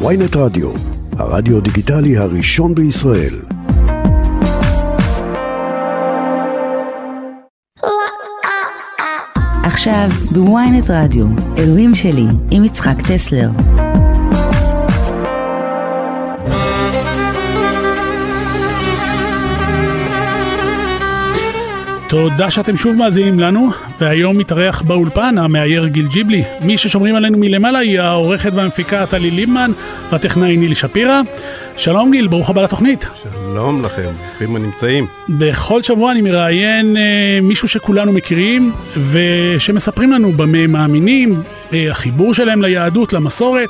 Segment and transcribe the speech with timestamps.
[0.00, 0.70] ויינט רדיו,
[1.18, 3.34] הרדיו דיגיטלי הראשון בישראל.
[9.64, 11.26] עכשיו בוויינט רדיו,
[11.58, 13.50] אלוהים שלי, עם יצחק טסלר.
[22.10, 23.70] תודה שאתם שוב מאזינים לנו,
[24.00, 26.42] והיום מתארח באולפן המאייר גיל ג'יבלי.
[26.60, 29.70] מי ששומרים עלינו מלמעלה היא העורכת והמפיקה טלי ליבמן
[30.10, 31.20] והטכנאי נילי שפירא.
[31.76, 33.06] שלום גיל, ברוך הבא לתוכנית.
[33.22, 35.06] שלום לכם, ברוכים הנמצאים.
[35.28, 37.02] בכל שבוע אני מראיין אה,
[37.42, 38.72] מישהו שכולנו מכירים,
[39.10, 41.42] ושמספרים לנו במה הם מאמינים,
[41.72, 43.68] אה, החיבור שלהם ליהדות, למסורת,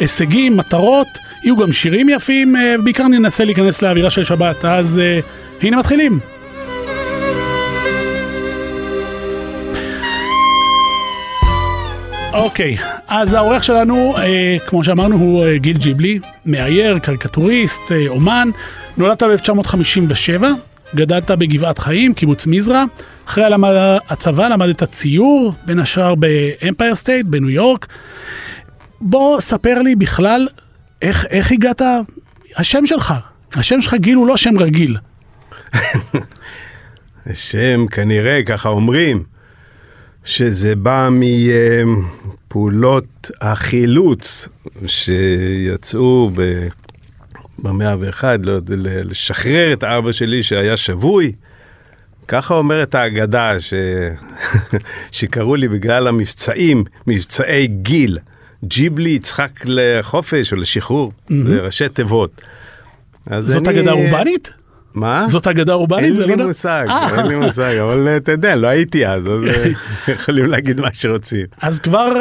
[0.00, 1.08] הישגים, מטרות,
[1.44, 5.20] יהיו גם שירים יפים, אה, בעיקר ננסה להיכנס לאווירה של שבת, אז אה,
[5.62, 6.33] הנה מתחילים.
[12.34, 12.76] אוקיי,
[13.08, 18.50] אז האורח שלנו, אה, כמו שאמרנו, הוא אה, גיל ג'יבלי, מאייר, קריקטוריסט, אה, אומן.
[18.96, 20.44] נולדת ב-1957,
[20.94, 22.84] גדלת בגבעת חיים, קיבוץ מזרע.
[23.28, 23.72] אחרי למד,
[24.08, 27.86] הצבא למדת ציור, בין השאר ב Empire State, בניו יורק.
[29.00, 30.48] בוא ספר לי בכלל
[31.02, 31.82] איך, איך הגעת,
[32.56, 33.14] השם שלך,
[33.54, 34.96] השם שלך גיל הוא לא שם רגיל.
[37.32, 39.22] שם כנראה, ככה אומרים,
[40.24, 44.48] שזה בא מפעולות החילוץ
[44.86, 46.68] שיצאו ב...
[47.58, 48.58] במאה ואחד, לא
[49.04, 51.32] לשחרר את אבא שלי שהיה שבוי.
[52.28, 53.74] ככה אומרת האגדה ש...
[55.12, 58.18] שקראו לי בגלל המבצעים, מבצעי גיל.
[58.64, 61.34] ג'יבלי יצחק לחופש או לשחרור, mm-hmm.
[61.46, 62.40] זה ראשי תיבות.
[63.40, 63.80] זאת אני...
[63.80, 64.52] אגדה אורבנית?
[64.94, 65.26] מה?
[65.28, 66.20] זאת אגדה אורבנית?
[66.20, 66.86] אין לי מושג,
[67.18, 69.32] אין לי מושג, אבל אתה יודע, לא הייתי אז, אז
[70.14, 71.46] יכולים להגיד מה שרוצים.
[71.60, 72.12] אז כבר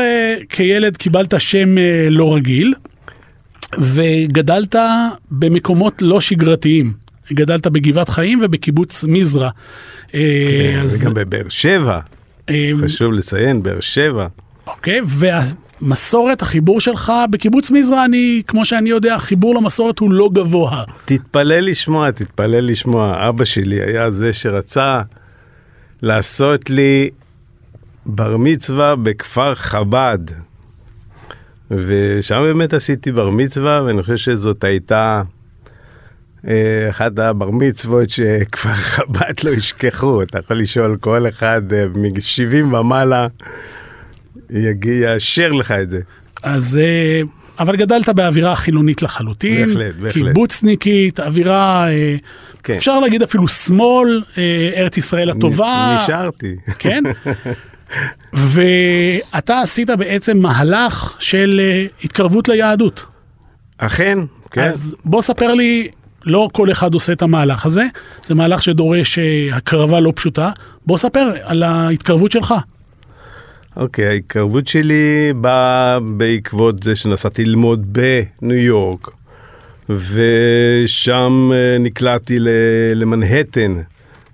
[0.50, 1.76] כילד קיבלת שם
[2.10, 2.74] לא רגיל,
[3.80, 4.76] וגדלת
[5.32, 6.94] במקומות לא שגרתיים.
[7.34, 9.50] גדלת בגבעת חיים ובקיבוץ מזרע.
[10.12, 12.00] כן, וגם בבאר שבע,
[12.84, 14.28] חשוב לציין, באר שבע.
[14.68, 15.02] אוקיי,
[15.84, 20.84] והמסורת, החיבור שלך בקיבוץ מזרע, אני, כמו שאני יודע, החיבור למסורת הוא לא גבוה.
[21.06, 23.30] תתפלא לשמוע, תתפלא לשמוע.
[23.30, 25.02] אבא שלי היה זה שרצה
[26.02, 27.10] לעשות לי
[28.06, 30.18] בר מצווה בכפר חב"ד.
[31.72, 35.22] ושם באמת עשיתי בר מצווה, ואני חושב שזאת הייתה
[36.48, 40.22] אה, אחת הבר מצוות שכפר חב"ד לא ישכחו.
[40.22, 43.28] אתה יכול לשאול כל אחד אה, מ-70 ומעלה.
[44.86, 46.00] יאשר לך את זה.
[46.44, 46.80] אז,
[47.60, 50.14] אבל גדלת באווירה חילונית לחלוטין, בהחלט, בהחלט.
[50.14, 51.88] קיבוצניקית, אווירה,
[52.64, 52.74] כן.
[52.74, 54.24] אפשר להגיד אפילו שמאל,
[54.76, 56.00] ארץ ישראל הטובה.
[56.04, 56.56] נשארתי.
[56.80, 57.04] כן?
[58.34, 61.62] ואתה עשית בעצם מהלך של
[62.04, 63.06] התקרבות ליהדות.
[63.78, 64.20] אכן,
[64.52, 64.70] כן.
[64.70, 65.88] אז בוא ספר לי,
[66.26, 67.84] לא כל אחד עושה את המהלך הזה,
[68.26, 69.20] זה מהלך שדורש
[69.52, 70.52] הקרבה לא פשוטה.
[70.86, 72.54] בוא ספר על ההתקרבות שלך.
[73.78, 79.10] אוקיי, okay, ההתקרבות שלי באה בעקבות זה שנסעתי ללמוד בניו יורק,
[79.90, 82.38] ושם נקלעתי
[82.96, 83.82] למנהטן,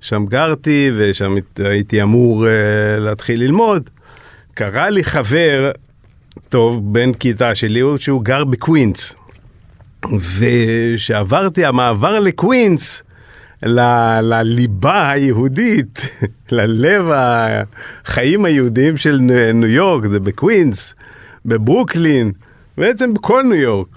[0.02, 2.46] שם גרתי ושם הייתי אמור
[2.98, 3.90] להתחיל ללמוד.
[4.54, 5.72] קרא לי חבר
[6.50, 9.16] טוב, בן כיתה שלי, שהוא גר בקווינס,
[10.12, 13.04] וכשעברתי המעבר לקווינס,
[13.64, 16.00] לליבה היהודית,
[16.52, 19.20] ללב החיים היהודיים של
[19.54, 20.94] ניו יורק, זה בקווינס,
[21.46, 22.32] בברוקלין,
[22.78, 23.88] בעצם בכל ניו יורק.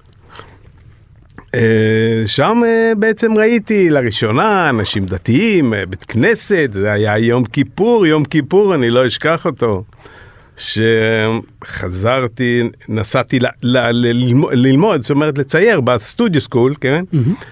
[2.26, 2.62] שם
[2.98, 9.06] בעצם ראיתי לראשונה אנשים דתיים, בית כנסת, זה היה יום כיפור, יום כיפור, אני לא
[9.06, 9.84] אשכח אותו.
[11.62, 17.04] שחזרתי, נסעתי ל- ל- ל- ללמוד, זאת אומרת לצייר ב Studio School, כן?
[17.14, 17.44] Mm-hmm.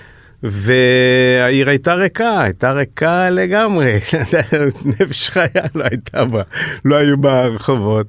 [0.43, 3.99] והעיר הייתה ריקה, הייתה ריקה לגמרי,
[5.01, 6.43] נפש חיה לא הייתה בה,
[6.85, 8.07] לא היו בה רחובות.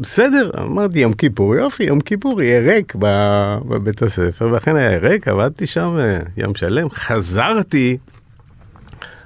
[0.00, 5.66] בסדר, אמרתי יום כיפור, יופי, יום כיפור יהיה ריק בבית הספר, ואכן היה ריק, עבדתי
[5.66, 5.98] שם
[6.36, 7.96] יום שלם, חזרתי,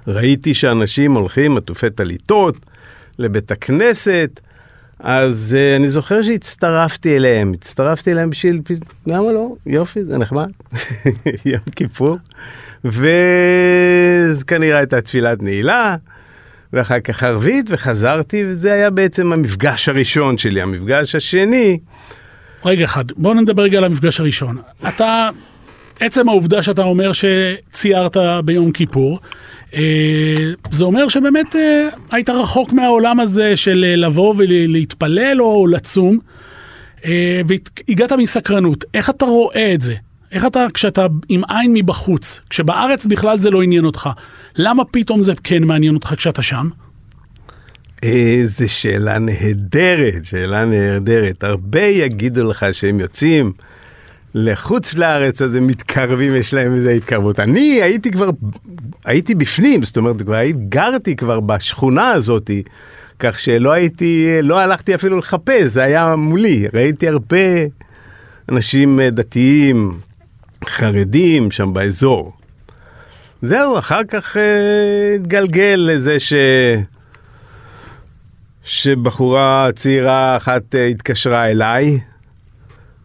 [0.06, 2.56] ראיתי שאנשים הולכים עטופי טליתות
[3.18, 4.40] לבית הכנסת,
[5.02, 8.60] אז uh, אני זוכר שהצטרפתי אליהם, הצטרפתי אליהם בשביל,
[9.06, 9.54] למה לא?
[9.66, 10.50] יופי, זה נחמד,
[11.44, 12.18] יום כיפור.
[12.84, 15.96] וכנראה הייתה תפילת נעילה,
[16.72, 20.62] ואחר כך ערבית, וחזרתי, וזה היה בעצם המפגש הראשון שלי.
[20.62, 21.78] המפגש השני...
[22.64, 24.58] רגע אחד, בוא נדבר רגע על המפגש הראשון.
[24.88, 25.28] אתה,
[26.00, 29.18] עצם העובדה שאתה אומר שציירת ביום כיפור,
[30.70, 31.54] זה אומר שבאמת
[32.10, 36.18] היית רחוק מהעולם הזה של לבוא ולהתפלל או לצום.
[37.04, 39.94] אה, והגעת מסקרנות, איך אתה רואה את זה?
[40.32, 44.10] איך אתה, כשאתה עם עין מבחוץ, כשבארץ בכלל זה לא עניין אותך,
[44.56, 46.68] למה פתאום זה כן מעניין אותך כשאתה שם?
[48.02, 51.44] איזה שאלה נהדרת, שאלה נהדרת.
[51.44, 53.52] הרבה יגידו לך שהם יוצאים
[54.34, 57.40] לחוץ לארץ, אז הם מתקרבים, יש להם איזה התקרבות.
[57.40, 58.30] אני הייתי כבר,
[59.04, 62.62] הייתי בפנים, זאת אומרת, כבר הייתי, גרתי כבר בשכונה הזאתי,
[63.18, 66.66] כך שלא הייתי, לא הלכתי אפילו לחפש, זה היה מולי.
[66.74, 67.36] ראיתי הרבה
[68.48, 69.98] אנשים דתיים,
[70.66, 72.32] חרדים שם באזור.
[73.42, 76.32] זהו, אחר כך אה, התגלגל לזה ש...
[78.64, 81.98] שבחורה צעירה אחת אה, התקשרה אליי,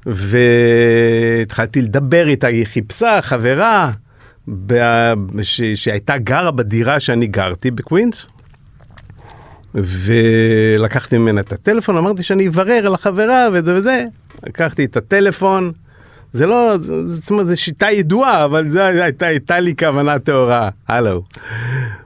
[0.07, 3.91] והתחלתי לדבר איתה, היא חיפשה חברה
[4.47, 5.61] ב- ש...
[5.61, 8.27] שהייתה גרה בדירה שאני גרתי בקווינס.
[9.75, 14.05] ולקחתי ממנה את הטלפון, אמרתי שאני אברר על החברה וזה וזה.
[14.43, 15.71] לקחתי את הטלפון,
[16.33, 16.73] זה לא,
[17.07, 21.23] זאת אומרת, זו שיטה ידועה, אבל זו הייתה, הייתה לי כוונה טהורה, הלו.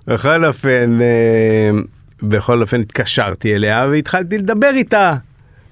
[0.07, 1.79] בכל אופן, אה,
[2.23, 5.15] בכל אופן התקשרתי אליה והתחלתי לדבר איתה.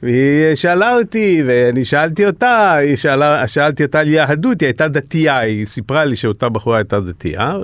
[0.04, 5.38] והיא שאלה אותי, ואני שאלתי אותה, היא שאלה, שאלתי אותה על יהדות, היא הייתה דתייה,
[5.40, 7.57] היא סיפרה לי שאותה בחורה הייתה דתייה,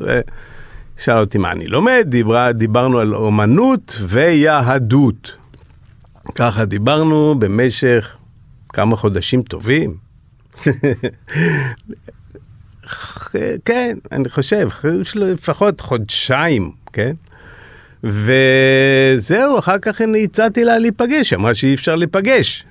[0.98, 5.32] ושאלה אותי מה אני לומד, דיברה, דיברנו על אומנות ויהדות.
[6.36, 8.18] ככה דיברנו במשך
[8.70, 9.96] כמה חודשים טובים.
[13.66, 14.70] כן, אני חושב,
[15.16, 17.14] לפחות חודשיים, כן?
[18.06, 22.64] וזהו, אחר כך אני הצעתי לה להיפגש, אמרה שאי אפשר להיפגש.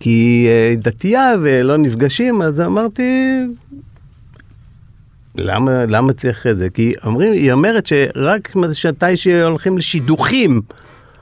[0.00, 3.40] כי אה, דתייה ולא נפגשים, אז אמרתי,
[5.34, 6.70] למה, למה צריך את זה?
[6.70, 10.60] כי אומרים, היא אומרת שרק מתי שהולכים לשידוכים.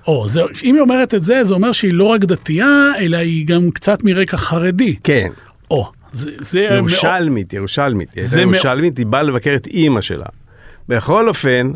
[0.07, 3.47] או, זה, אם היא אומרת את זה, זה אומר שהיא לא רק דתייה, אלא היא
[3.47, 4.97] גם קצת מרקע חרדי.
[5.05, 5.29] כן.
[5.71, 6.31] או, זה...
[6.41, 8.15] זה ירושלמית, ירושלמית.
[8.15, 10.27] היא הייתה ירושלמית, היא באה לבקר את אימא שלה.
[10.89, 11.73] בכל אופן,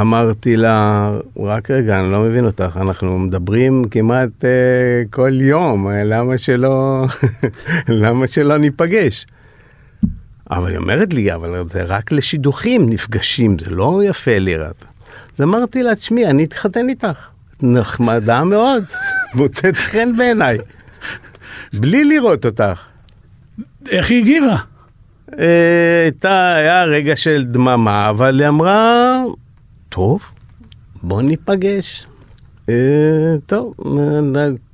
[0.00, 4.46] אמרתי לה, רק רגע, אני לא מבין אותך, אנחנו מדברים כמעט uh,
[5.10, 7.04] כל יום, למה שלא,
[8.02, 9.26] למה שלא ניפגש?
[10.50, 14.84] אבל היא אומרת לי, אבל זה רק לשידוכים נפגשים, זה לא יפה לראות.
[15.36, 17.28] אז אמרתי לה, תשמעי, אני אתחתן איתך,
[17.62, 18.84] נחמדה מאוד,
[19.34, 20.58] מוצאת חן בעיניי,
[21.72, 22.80] בלי לראות אותך.
[23.88, 24.56] איך היא הגיבה?
[25.32, 29.22] הייתה, היה רגע של דממה, אבל היא אמרה,
[29.88, 30.22] טוב,
[31.02, 32.06] בוא ניפגש.
[33.46, 33.74] טוב,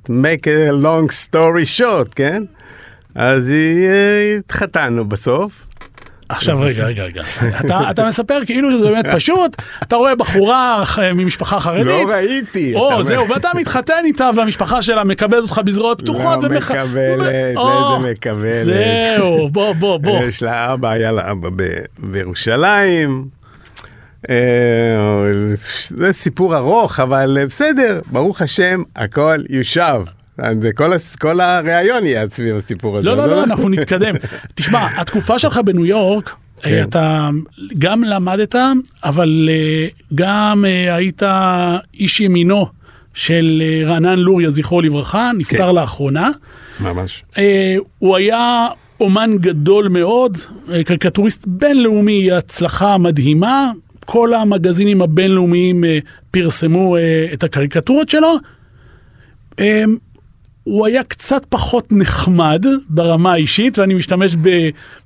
[0.09, 2.43] make a long story short, כן?
[3.15, 3.51] אז
[4.39, 5.67] התחתנו בסוף.
[6.33, 7.21] עכשיו רגע רגע רגע
[7.59, 10.83] אתה, אתה מספר כאילו שזה באמת פשוט אתה רואה בחורה
[11.15, 11.85] ממשפחה חרדית.
[11.85, 17.27] לא ראיתי או זהו ואתה מתחתן איתה והמשפחה שלה מקבלת אותך בזרועות פתוחות לא מקבלת
[17.27, 18.65] איזה מקבלת?
[18.65, 20.23] זהו בוא בוא בוא.
[20.23, 21.49] יש לה אבא היה לה אבא
[21.97, 23.27] בירושלים.
[25.89, 30.01] זה סיפור ארוך אבל בסדר ברוך השם הכל יושב.
[30.75, 33.07] כל, כל הראיון יהיה סביב הסיפור הזה.
[33.07, 34.15] לא, לא, לא, אנחנו נתקדם.
[34.55, 36.83] תשמע, התקופה שלך בניו יורק, כן.
[36.83, 37.29] אתה
[37.77, 38.55] גם למדת,
[39.03, 39.49] אבל
[40.15, 41.23] גם היית
[41.93, 42.67] איש ימינו
[43.13, 45.75] של רענן לוריה, זכרו לברכה, נפטר כן.
[45.75, 46.29] לאחרונה.
[46.79, 47.23] ממש.
[47.99, 48.67] הוא היה
[48.99, 50.37] אומן גדול מאוד,
[50.85, 53.71] קריקטוריסט בינלאומי, הצלחה מדהימה.
[54.05, 55.83] כל המגזינים הבינלאומיים
[56.31, 56.97] פרסמו
[57.33, 58.35] את הקריקטורות שלו.
[60.63, 64.35] הוא היה קצת פחות נחמד ברמה האישית, ואני משתמש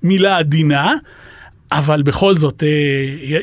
[0.03, 0.93] במילה עדינה,
[1.71, 2.63] אבל בכל זאת,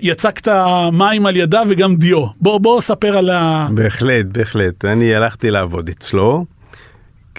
[0.03, 0.49] יצקת
[0.93, 2.27] מים על ידיו וגם דיו.
[2.41, 3.69] בוא, בוא ספר על ה...
[3.71, 4.85] בהחלט, בהחלט.
[4.85, 6.45] אני הלכתי לעבוד אצלו,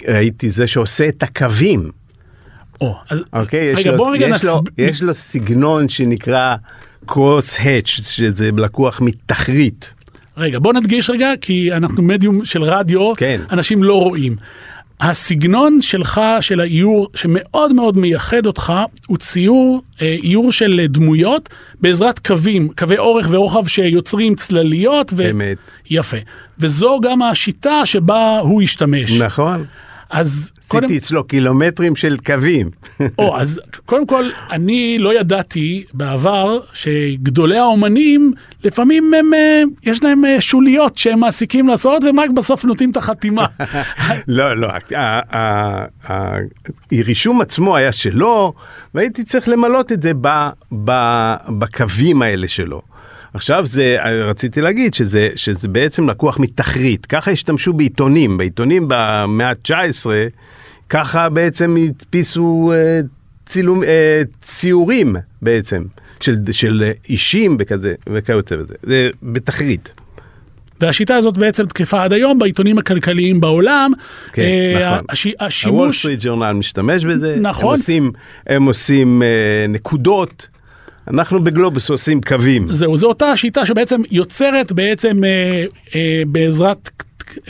[0.06, 1.90] הייתי זה שעושה את הקווים.
[2.80, 4.46] או, אז אוקיי, רגע, לו, בוא רגע יש, נסב...
[4.46, 6.56] לו, יש לו סגנון שנקרא
[7.06, 9.94] קרוס האץ', שזה לקוח מתחרית.
[10.36, 13.40] רגע, בוא נדגיש רגע, כי אנחנו מדיום של רדיו, כן.
[13.50, 14.36] אנשים לא רואים.
[15.00, 18.72] הסגנון שלך, של האיור, שמאוד מאוד מייחד אותך,
[19.06, 21.48] הוא ציור, אה, איור של דמויות
[21.80, 25.12] בעזרת קווים, קווי אורך ורוחב שיוצרים צלליות.
[25.16, 25.30] ו...
[25.30, 25.56] אמת.
[25.90, 26.16] יפה.
[26.58, 29.20] וזו גם השיטה שבה הוא השתמש.
[29.20, 29.64] נכון.
[30.10, 30.88] אז עשיתי קודם...
[30.96, 32.70] אצלו קילומטרים של קווים.
[33.18, 38.32] או, אז קודם כל, אני לא ידעתי בעבר שגדולי האומנים,
[38.64, 42.96] לפעמים הם, אה, יש להם אה, שוליות שהם מעסיקים לעשות, והם רק בסוף נותנים את
[42.96, 43.46] החתימה.
[44.28, 44.68] לא, לא,
[46.92, 48.52] הרישום עצמו היה שלו,
[48.94, 50.12] והייתי צריך למלות את זה
[51.48, 52.82] בקווים האלה שלו.
[53.36, 60.06] עכשיו זה, רציתי להגיד שזה, שזה בעצם לקוח מתחרית, ככה השתמשו בעיתונים, בעיתונים במאה ה-19,
[60.88, 63.00] ככה בעצם הדפיסו אה,
[63.46, 65.84] צילום, אה, ציורים בעצם,
[66.20, 69.92] של, של אישים וכזה, וכיוצא בזה, זה בתחרית.
[70.80, 73.92] והשיטה הזאת בעצם תקפה עד היום בעיתונים הכלכליים בעולם.
[74.32, 75.04] כן, אה, נכון.
[75.08, 77.64] הש, הוול השימוש, סטריט ג'ורנל משתמש בזה, נכון.
[77.64, 78.12] הם עושים,
[78.46, 80.48] הם עושים אה, נקודות,
[81.08, 82.72] אנחנו בגלובוס עושים קווים.
[82.72, 86.90] זהו, זו אותה שיטה שבעצם יוצרת בעצם אה, אה, בעזרת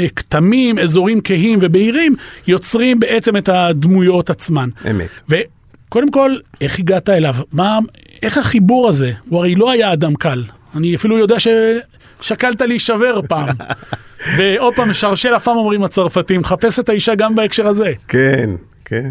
[0.01, 2.15] אה, כתמים, אזורים כהים ובהירים,
[2.47, 4.69] יוצרים בעצם את הדמויות עצמן.
[4.91, 5.09] אמת.
[5.29, 7.35] וקודם כל, איך הגעת אליו?
[7.53, 7.79] מה,
[8.23, 9.13] איך החיבור הזה?
[9.29, 10.45] הוא הרי לא היה אדם קל.
[10.77, 13.49] אני אפילו יודע ששקלת להישבר פעם.
[14.37, 17.93] ועוד פעם, שרשל עפם אומרים הצרפתים, חפש את האישה גם בהקשר הזה.
[18.09, 18.51] כן,
[18.85, 19.11] כן.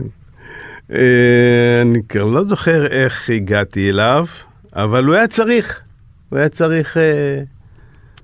[0.92, 4.26] אה, אני כבר לא זוכר איך הגעתי אליו,
[4.74, 5.82] אבל הוא היה צריך,
[6.30, 7.42] הוא היה צריך, אה,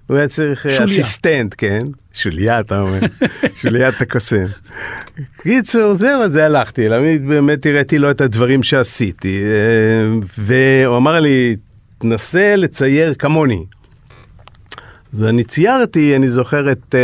[0.08, 1.02] הוא היה צריך אה, שוליה.
[1.02, 1.88] אסיסטנט, כן?
[2.14, 3.00] שוליה, אתה אומר,
[3.62, 4.46] שוליית הקוסם.
[5.38, 9.44] קיצור, זהו, אז זה הלכתי אליו, אני באמת הראיתי לו את הדברים שעשיתי,
[10.38, 11.56] והוא אמר לי,
[11.98, 13.66] תנסה לצייר כמוני.
[15.14, 16.96] אז אני ציירתי, אני זוכר את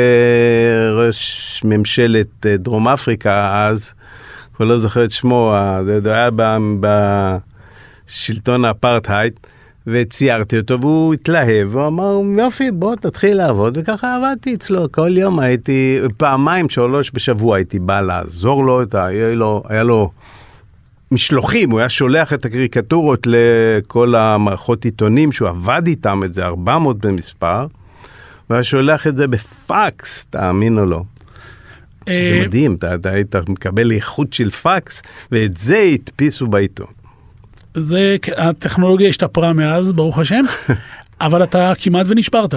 [0.96, 3.94] ראש ממשלת דרום אפריקה אז,
[4.58, 5.54] כבר לא זוכר את שמו,
[6.02, 6.30] זה היה
[8.10, 9.34] בשלטון האפרטהייד,
[9.88, 15.40] וציירתי אותו והוא התלהב, הוא אמר יופי בוא תתחיל לעבוד, וככה עבדתי אצלו, כל יום
[15.40, 20.12] הייתי, פעמיים שלוש בשבוע הייתי בא לעזור לו, היה לו, היה לו
[21.12, 26.98] משלוחים, הוא היה שולח את הקריקטורות לכל המערכות עיתונים שהוא עבד איתם, את זה 400
[27.06, 27.68] במספר,
[28.50, 31.02] והיה שולח את זה בפקס, תאמין או לא.
[32.08, 36.88] זה אה, מדהים, אתה, אתה היית מקבל איכות של פקס, ואת זה הדפיסו בעיתון.
[37.74, 40.46] זה, הטכנולוגיה השתפרה מאז, ברוך השם,
[41.22, 42.54] אבל אתה כמעט ונשברת.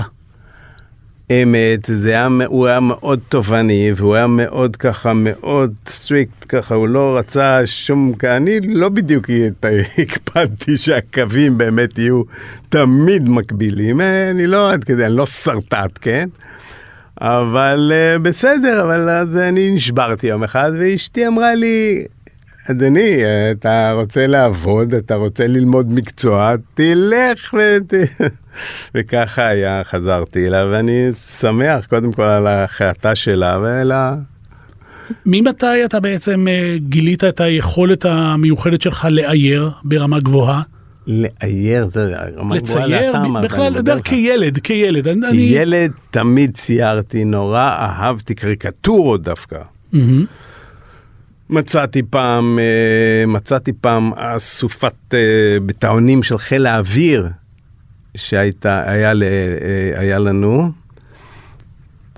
[1.31, 6.89] אמת, זה היה, הוא היה מאוד תובעני, והוא היה מאוד ככה, מאוד strict ככה, הוא
[6.89, 9.31] לא רצה שום, אני לא בדיוק
[9.99, 12.23] הקפדתי שהקווים באמת יהיו
[12.69, 16.29] תמיד מקבילים, אה, אני לא עד כדי, אני לא שרטט, כן?
[17.21, 22.05] אבל אה, בסדר, אבל אז אני נשברתי יום אחד, ואשתי אמרה לי,
[22.71, 27.95] אדוני, אתה רוצה לעבוד, אתה רוצה ללמוד מקצוע, תלך ות...
[28.95, 34.15] וככה היה, חזרתי אליו, ואני שמח קודם כל על ההחלטה שלה ועל ה...
[35.27, 40.63] ממתי אתה בעצם אה, גילית את היכולת המיוחדת שלך לאייר ברמה גבוהה?
[41.07, 44.09] לאייר, זה רמה גבוהה לצייר, לאתה אמרת, בכלל, אני אתה יודע, איתך.
[44.09, 45.09] כילד, כילד.
[45.09, 49.59] אני- כילד תמיד ציירתי, נורא אהבתי קריקטורות דווקא.
[49.93, 50.25] מהמם.
[51.51, 55.19] מצאתי פעם, אה, מצאתי פעם אסופת אה,
[55.67, 57.29] בטעונים של חיל האוויר
[58.17, 59.15] שהייתה, היה, אה,
[60.01, 60.71] היה לנו.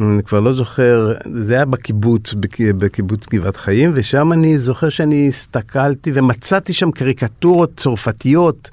[0.00, 5.28] אני כבר לא זוכר, זה היה בקיבוץ, בק- בקיבוץ גבעת חיים, ושם אני זוכר שאני
[5.28, 8.70] הסתכלתי ומצאתי שם קריקטורות צרפתיות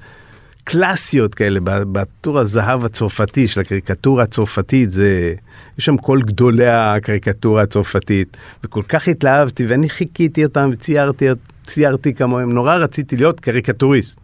[0.63, 5.33] קלאסיות כאלה, ב- בטור הזהב הצרפתי של הקריקטורה הצרפתית, זה,
[5.79, 11.25] יש שם כל גדולי הקריקטורה הצרפתית, וכל כך התלהבתי, ואני חיכיתי אותם וציירתי
[11.67, 14.19] ציירתי כמוהם, נורא רציתי להיות קריקטוריסט,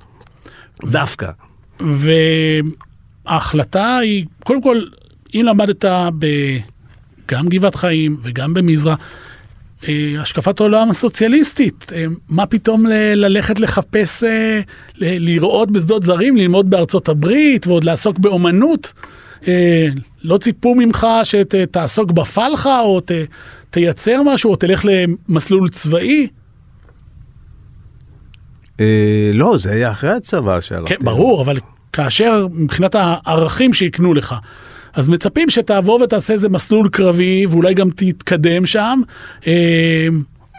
[0.83, 1.29] דווקא.
[3.25, 4.81] וההחלטה היא, קודם כל,
[5.33, 5.85] אם למדת
[7.31, 8.95] גם גבעת חיים וגם במזרע,
[9.87, 14.61] אה, השקפת העולם הסוציאליסטית, אה, מה פתאום ל- ללכת לחפש, אה,
[14.97, 18.93] ל- לראות בשדות זרים, ללמוד בארצות הברית ועוד לעסוק באומנות?
[20.23, 23.11] לא ציפו ממך שתעסוק בפלחה או ת,
[23.69, 26.27] תייצר משהו או תלך למסלול צבאי?
[29.33, 30.95] לא, זה היה אחרי הצבא שהלכתי.
[30.95, 31.57] כן, ברור, אבל
[31.93, 34.35] כאשר מבחינת הערכים שיקנו לך,
[34.95, 39.01] אז מצפים שתעבור ותעשה איזה מסלול קרבי ואולי גם תתקדם שם.
[39.47, 40.07] אה,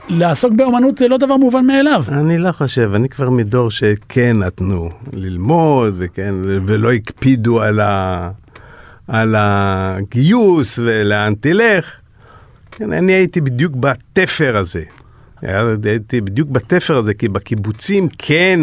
[0.09, 2.05] לעסוק באמנות זה לא דבר מובן מאליו.
[2.09, 8.31] אני לא חושב, אני כבר מדור שכן נתנו ללמוד וכן, ולא הקפידו על, ה,
[9.09, 11.93] על הגיוס ולאן תלך.
[12.71, 14.83] כן, אני הייתי בדיוק בתפר הזה.
[15.85, 18.61] הייתי בדיוק בתפר הזה, כי בקיבוצים כן,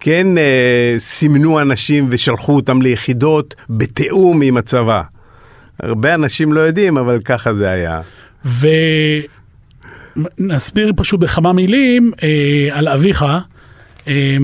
[0.00, 5.02] כן אה, סימנו אנשים ושלחו אותם ליחידות בתיאום עם הצבא.
[5.80, 8.00] הרבה אנשים לא יודעים, אבל ככה זה היה.
[10.38, 13.24] ונסביר פשוט בכמה מילים אה, על אביך.
[14.08, 14.36] אה,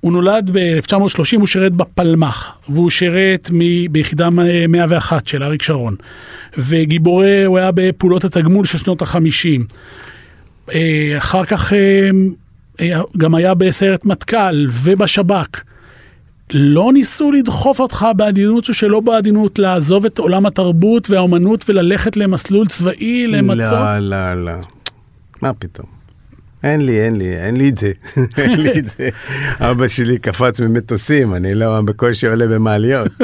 [0.00, 4.28] הוא נולד ב-1930, הוא שירת בפלמ"ח, והוא שירת מ- ביחידה
[4.68, 5.96] 101 של אריק שרון.
[6.58, 9.74] וגיבורי, הוא היה בפעולות התגמול של שנות ה-50.
[10.74, 12.10] אה, אחר כך אה,
[13.16, 15.60] גם היה בסיירת מטכ"ל ובשב"כ.
[16.50, 22.66] לא ניסו לדחוף אותך בעדינות או שלא בעדינות לעזוב את עולם התרבות והאומנות וללכת למסלול
[22.66, 23.72] צבאי, למצות?
[23.72, 24.52] לא, לא, לא.
[25.42, 25.86] מה פתאום?
[26.64, 27.92] אין לי, אין לי, אין לי את זה.
[28.38, 29.08] אין לי את זה.
[29.60, 33.08] אבא שלי קפץ ממטוסים, אני לא בקושי עולה במעליות.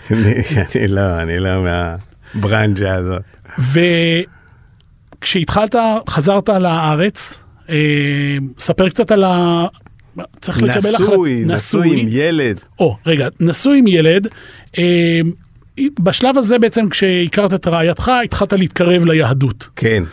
[0.10, 0.34] אני,
[0.76, 1.50] אני לא, אני לא
[2.34, 3.22] מהברנג'ה הזאת.
[5.20, 5.74] וכשהתחלת,
[6.08, 7.76] חזרת לארץ, אה,
[8.58, 9.66] ספר קצת על ה...
[10.40, 11.12] צריך לקבל החלטה.
[11.12, 12.60] נשוי, נשוי עם ילד.
[12.78, 14.26] או, רגע, נשוי עם ילד.
[14.78, 15.20] אה,
[16.00, 19.68] בשלב הזה בעצם כשהכרת את רעייתך התחלת להתקרב ליהדות.
[19.76, 20.04] כן.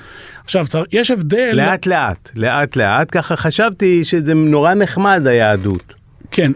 [0.44, 5.94] עכשיו יש הבדל, לאט לאט, לאט לאט, ככה חשבתי שזה נורא נחמד היהדות.
[6.32, 6.52] כן,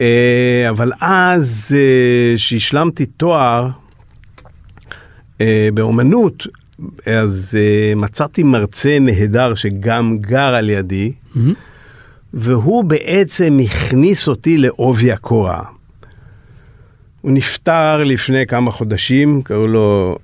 [0.00, 3.68] אה, אבל אז אה, שהשלמתי תואר
[5.40, 6.46] אה, באומנות,
[7.06, 11.12] אז אה, מצאתי מרצה נהדר שגם גר על ידי,
[12.34, 15.62] והוא בעצם הכניס אותי לעובי הקורה.
[17.20, 20.18] הוא נפטר לפני כמה חודשים, קראו לו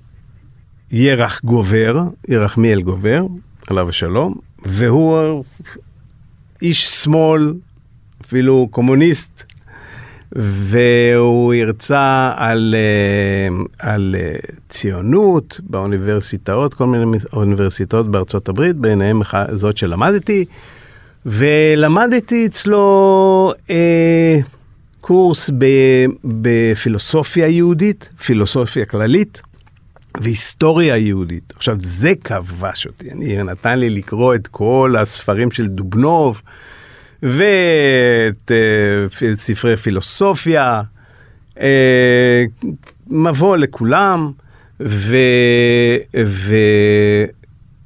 [0.91, 3.25] ירח גובר, ירחמיאל גובר,
[3.67, 4.35] עליו השלום,
[4.65, 5.43] והוא
[6.61, 7.53] איש שמאל,
[8.25, 9.44] אפילו קומוניסט,
[10.35, 14.35] והוא הרצה על, אה, על אה,
[14.69, 20.45] ציונות באוניברסיטאות, כל מיני אוניברסיטאות בארצות הברית, ביניהם זאת שלמדתי,
[21.25, 24.39] ולמדתי אצלו אה,
[25.01, 25.65] קורס ב,
[26.23, 29.41] בפילוסופיה יהודית, פילוסופיה כללית.
[30.21, 31.53] והיסטוריה יהודית.
[31.55, 36.41] עכשיו זה כבש אותי, אני נתן לי לקרוא את כל הספרים של דובנוב
[37.25, 40.81] ואת אה, ספרי פילוסופיה,
[41.59, 42.43] אה,
[43.07, 44.31] מבוא לכולם,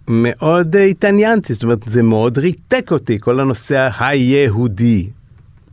[0.08, 5.10] ומאוד התעניינתי, זאת אומרת זה מאוד ריתק אותי כל הנושא היהודי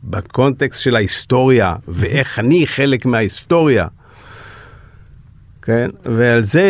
[0.03, 3.87] בקונטקסט של ההיסטוריה ואיך אני חלק מההיסטוריה.
[5.61, 6.65] כן, ועל זה,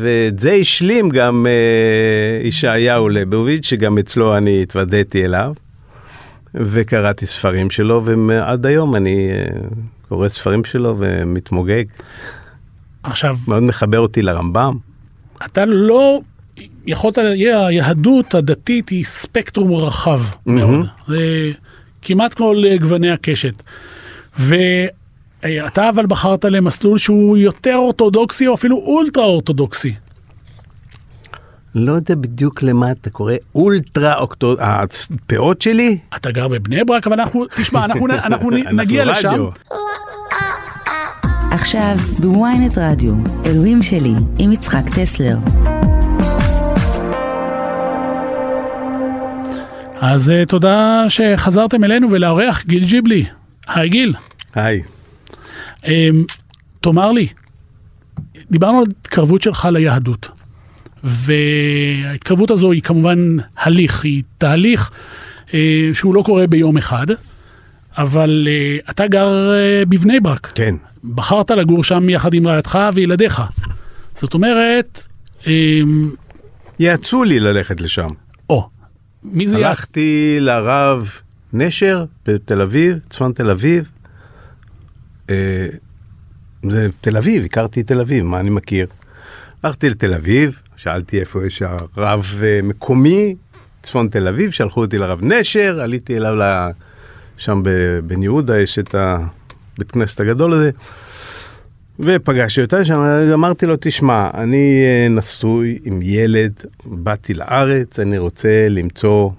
[0.00, 5.52] ואת זה השלים גם אה, ישעיהו ליבוביץ', שגם אצלו אני התוודעתי אליו,
[6.56, 9.44] וקראתי ספרים שלו, ועד היום אני אה,
[10.08, 11.84] קורא ספרים שלו ומתמוגג.
[13.02, 14.76] עכשיו מאוד מחבר אותי לרמב"ם.
[15.44, 16.20] אתה לא
[16.86, 21.52] יכולת, היהדות הדתית היא ספקטרום רחב מאוד, זה
[22.02, 23.62] כמעט כל אה, גווני הקשת.
[24.38, 29.94] ואתה אבל בחרת למסלול שהוא יותר אורתודוקסי או אפילו אולטרה אורתודוקסי.
[31.78, 34.54] לא יודע בדיוק למה אתה קורא אולטרה אוקטו...
[34.58, 35.98] הפאות שלי?
[36.16, 39.44] אתה גר בבני ברק, אבל אנחנו, תשמע, אנחנו, אנחנו נגיע אנחנו לשם.
[41.50, 43.14] עכשיו בוויינט רדיו,
[43.46, 45.36] אלוהים שלי, עם יצחק טסלר.
[50.00, 53.24] אז אה, תודה שחזרתם אלינו ולארח גיל ג'יבלי.
[53.68, 54.14] היי גיל,
[54.54, 54.82] היי.
[55.86, 56.24] אמ,
[56.80, 57.28] תאמר לי,
[58.50, 60.28] דיברנו על התקרבות שלך ליהדות,
[61.06, 64.90] וההתקרבות הזו היא כמובן הליך, היא תהליך
[65.54, 67.06] אה, שהוא לא קורה ביום אחד,
[67.98, 70.74] אבל אה, אתה גר אה, בבני ברק, כן.
[71.14, 73.42] בחרת לגור שם יחד עם רעייתך וילדיך.
[74.14, 75.06] זאת אומרת,
[75.46, 76.10] אמ,
[76.78, 78.08] יעצו לי ללכת לשם.
[78.50, 78.68] או,
[79.22, 79.56] מי זה?
[79.56, 81.10] הלכתי לרב
[81.52, 83.90] נשר בתל אביב, צפון תל אביב.
[85.30, 85.66] אה,
[86.70, 88.86] זה תל אביב, הכרתי תל אביב, מה אני מכיר?
[89.62, 91.62] הלכתי לתל אביב, שאלתי איפה יש
[91.96, 93.34] הרב אה, מקומי,
[93.82, 96.70] צפון תל אביב, שלחו אותי לרב נשר, עליתי אליו ל...
[97.38, 100.70] שם בבן יהודה יש את הבית כנסת הגדול הזה.
[102.00, 103.00] ופגשתי אותה שם,
[103.32, 106.52] אמרתי לו, תשמע, אני אה, נשוי עם ילד,
[106.84, 109.30] באתי לארץ, אני רוצה למצוא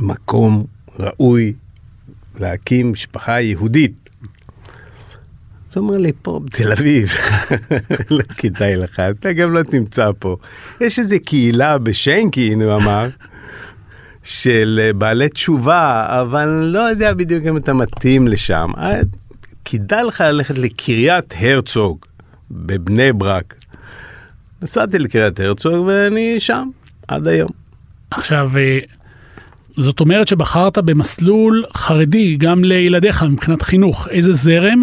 [0.00, 0.64] מקום
[0.98, 1.52] ראוי
[2.40, 4.07] להקים משפחה יהודית.
[5.70, 7.10] אז הוא אומר לי, פה בתל אביב,
[8.10, 10.36] לא כדאי לך, אתה גם לא תמצא פה.
[10.80, 13.08] יש איזה קהילה בשנקין, הוא אמר,
[14.22, 18.70] של אה, בעלי תשובה, אבל לא יודע בדיוק אם אתה מתאים לשם.
[18.78, 19.00] אה,
[19.64, 21.98] כדאי לך ללכת לקריית הרצוג
[22.50, 23.54] בבני ברק.
[24.62, 26.68] נסעתי לקריית הרצוג ואני שם
[27.08, 27.50] עד היום.
[28.10, 28.78] עכשיו, אה,
[29.76, 34.08] זאת אומרת שבחרת במסלול חרדי גם לילדיך מבחינת חינוך.
[34.08, 34.82] איזה זרם?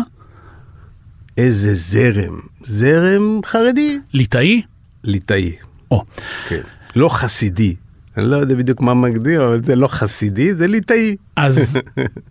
[1.37, 4.61] איזה זרם, זרם חרדי, ליטאי?
[5.03, 5.51] ליטאי,
[5.91, 6.03] או,
[6.47, 6.61] כן.
[6.95, 7.75] לא חסידי.
[8.17, 11.15] אני לא יודע בדיוק מה מגדיר, אבל זה לא חסידי, זה ליטאי.
[11.35, 11.79] אז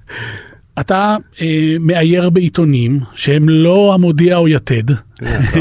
[0.81, 4.95] אתה אה, מאייר בעיתונים שהם לא המודיע או יתד,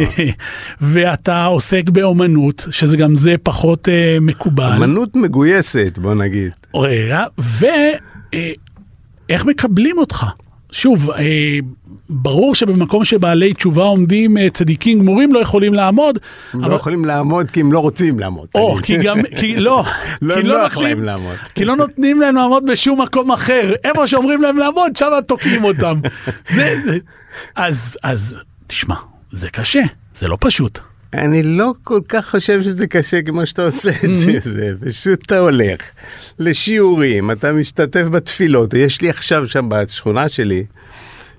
[0.81, 4.71] ואתה עוסק באומנות, שזה גם זה פחות אה, מקובל.
[4.75, 6.51] אמנות מגויסת, בוא נגיד.
[6.75, 7.25] רגע,
[9.29, 10.25] איך מקבלים אותך?
[10.71, 11.59] שוב, אה,
[12.09, 16.19] ברור שבמקום שבעלי תשובה עומדים אה, צדיקים גמורים לא יכולים לעמוד.
[16.53, 18.47] הם אבל- לא יכולים לעמוד כי הם לא רוצים לעמוד.
[18.55, 18.77] או.
[18.83, 19.83] כי גם, כי לא,
[20.21, 21.35] לא כי לא נותנים, להם לעמוד.
[21.55, 25.99] כי לא נותנים להם לעמוד בשום מקום אחר, איפה שאומרים להם לעמוד, שם תוקעים אותם.
[26.55, 26.97] זה, זה-
[27.55, 28.37] אז, אז,
[28.67, 28.95] תשמע,
[29.31, 29.81] זה קשה,
[30.15, 30.79] זה לא פשוט.
[31.13, 34.07] אני לא כל כך חושב שזה קשה כמו שאתה עושה את Mm-hmm.
[34.07, 35.79] זה, זה פשוט אתה הולך
[36.39, 40.63] לשיעורים, אתה משתתף בתפילות, יש לי עכשיו שם בשכונה שלי,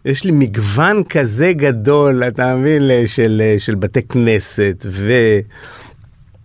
[0.05, 4.87] יש לי מגוון כזה גדול, אתה מבין, של, של בתי כנסת,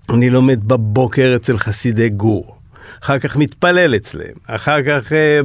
[0.10, 2.56] ואני לומד בבוקר אצל חסידי גור.
[3.04, 5.40] אחר כך מתפלל אצלם, אחר כך אה,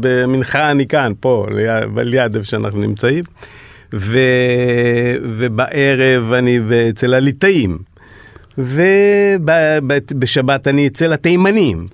[0.00, 3.24] במנחה אני כאן, פה, ליד, ליד איפה שאנחנו נמצאים,
[3.94, 4.18] ו,
[5.22, 6.58] ובערב אני
[6.90, 7.78] אצל הליטאים,
[8.58, 11.86] ובשבת אני אצל התימנים,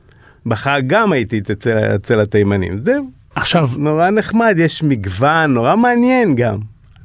[0.47, 6.59] בחג גם הייתי אצל, אצל התימנים, זהו, עכשיו, נורא נחמד, יש מגוון, נורא מעניין גם,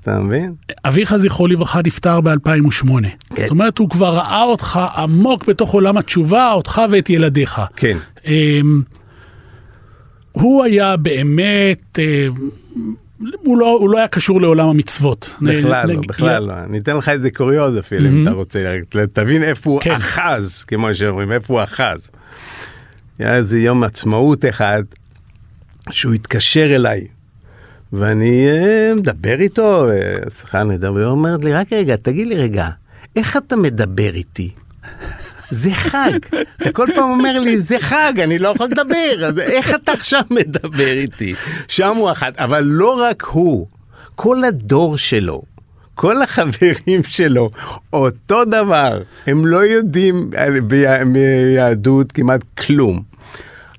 [0.04, 0.54] אתה מבין?
[0.86, 2.88] אביך זכרו לברכה נפטר ב-2008.
[3.36, 3.42] כן.
[3.42, 7.62] זאת אומרת, הוא כבר ראה אותך עמוק בתוך עולם התשובה, אותך ואת ילדיך.
[7.76, 7.98] כן.
[8.26, 8.82] אמ,
[10.32, 12.28] הוא היה באמת, אה,
[13.44, 15.36] הוא לא, הוא לא היה קשור לעולם המצוות.
[15.42, 16.54] בכלל לא, נג- בכלל לא.
[16.70, 18.76] אני אתן לך איזה קוריוז אפילו, אם אתה רוצה,
[19.14, 19.92] תבין איפה הוא כן.
[19.92, 22.10] אחז, כמו שאומרים, איפה הוא אחז.
[23.20, 24.84] היה איזה יום עצמאות אחד,
[25.90, 27.08] שהוא התקשר אליי,
[27.94, 29.96] ואני אה, מדבר איתו, אה,
[30.30, 32.68] שיחה נהדר, והוא אומר לי, רק רגע, תגיד לי רגע,
[33.16, 34.52] איך אתה מדבר איתי?
[35.50, 36.20] זה חג.
[36.62, 40.22] אתה כל פעם אומר לי, זה חג, אני לא יכול לדבר, אז איך אתה עכשיו
[40.32, 41.34] מדבר איתי?
[41.68, 43.68] שם הוא אחת, אבל לא רק הוא,
[44.16, 45.42] כל הדור שלו.
[45.96, 47.50] כל החברים שלו
[47.94, 53.04] אותו דבר, הם לא יודעים על- בי- מיהדות כמעט כלום.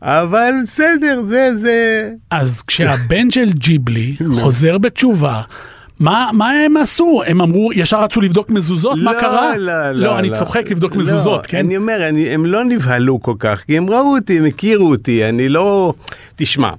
[0.02, 2.08] אבל בסדר, זה, זה...
[2.30, 5.40] אז כשהבן של ג'יבלי חוזר בתשובה,
[6.00, 7.22] מה, מה הם עשו?
[7.26, 8.98] הם אמרו, ישר רצו לבדוק מזוזות?
[8.98, 9.56] מה לא, קרה?
[9.56, 10.18] לא, לא.
[10.18, 10.34] אני לא.
[10.34, 11.58] צוחק לבדוק לא, מזוזות, כן?
[11.58, 15.28] אני אומר, אני, הם לא נבהלו כל כך, כי הם ראו אותי, הם הכירו אותי,
[15.28, 15.94] אני לא...
[16.36, 16.70] תשמע,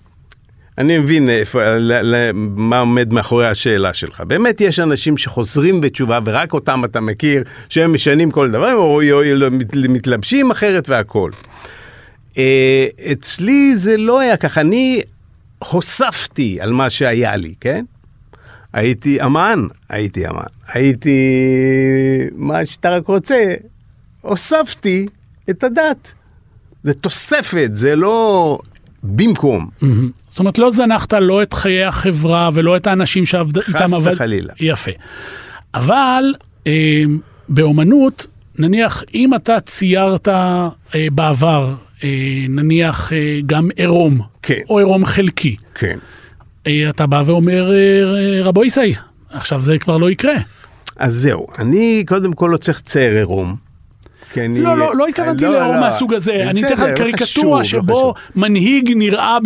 [0.78, 1.60] אני מבין איפה,
[2.56, 4.22] מה עומד מאחורי השאלה שלך.
[4.22, 9.22] באמת יש אנשים שחוזרים בתשובה ורק אותם אתה מכיר, שהם משנים כל דבר, או, או,
[9.24, 11.32] או מת- מתלבשים אחרת והכל.
[12.38, 15.02] אה, אצלי זה לא היה ככה, אני
[15.60, 17.86] הוספתי על מה שהיה לי, כן?
[18.74, 21.20] הייתי אמן, הייתי אמן, הייתי
[22.36, 23.54] מה שאתה רק רוצה,
[24.22, 25.08] הוספתי
[25.50, 26.12] את הדת.
[26.84, 28.60] זה תוספת, זה לא
[29.04, 29.70] במקום.
[29.82, 30.12] מהמם.
[30.30, 34.14] זאת אומרת, לא זנחת לא את חיי החברה ולא את האנשים שעבד איתם עבד.
[34.14, 34.54] וחלילה.
[34.60, 34.92] יפה.
[35.74, 36.34] אבל
[36.68, 37.04] אה,
[37.50, 38.28] באומנות,
[38.60, 40.70] נניח, אם אתה ציירת אה,
[41.12, 41.76] בעבר,
[42.50, 44.60] נניח אה, גם עירום, כן.
[44.70, 45.98] או עירום חלקי, כן.
[46.68, 48.94] אה, אתה בא ואומר, אה, רבו ישי,
[49.30, 50.36] עכשיו זה כבר לא יקרה.
[50.98, 53.56] אז זהו, אני קודם כל לא צריך צייר עירום.
[54.34, 54.62] כי אני...
[54.62, 55.82] לא, לא, לא התכוונתי לא, לעירום לא.
[55.82, 58.42] מהסוג הזה, אני אתן לך לא קריקטורה לא שבו חשוב.
[58.42, 59.38] מנהיג נראה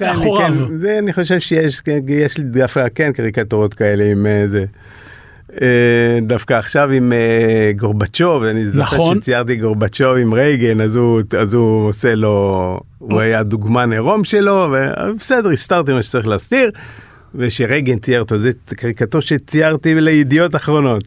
[0.00, 0.54] מאחוריו.
[0.68, 4.64] כן, זה אני חושב שיש, כן, יש לי דווקא כן קריקטורות כאלה עם אה, זה.
[5.62, 9.20] אה, דווקא עכשיו עם אה, גורבצ'וב, אני זוכר נכון.
[9.20, 14.72] שציירתי גורבצ'וב עם רייגן, אז הוא, אז הוא עושה לו, הוא היה דוגמן עירום שלו,
[14.72, 16.70] ובסדר, הסתרתי מה שצריך להסתיר,
[17.34, 21.04] ושרייגן צייר אותו, זה קריקטור שציירתי לידיעות אחרונות.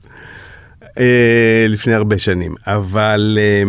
[1.00, 3.64] אה, לפני הרבה שנים, אבל, אה,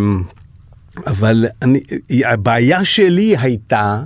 [1.07, 1.81] אבל אני,
[2.25, 4.03] הבעיה שלי הייתה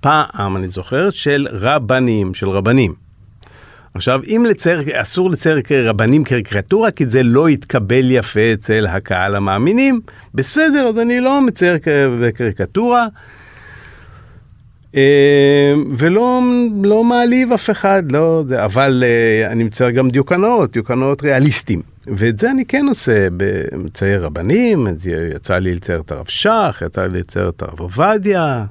[0.00, 3.07] פעם, אני זוכר, של רבנים, של רבנים.
[3.98, 10.00] עכשיו, אם לצייר, אסור לצייר רבנים קריקטורה, כי זה לא יתקבל יפה אצל הקהל המאמינים,
[10.34, 11.78] בסדר, אז אני לא מצייר
[12.20, 13.06] בקריקטורה.
[14.94, 16.42] אה, ולא
[16.82, 21.82] לא מעליב אף אחד, לא, אבל אה, אני מצייר גם דיוקנאות, דיוקנאות ריאליסטיים.
[22.06, 23.28] ואת זה אני כן עושה,
[23.72, 24.86] מצייר רבנים,
[25.34, 28.64] יצא לי לצייר את הרב שך, יצא לי לצייר את הרב עובדיה,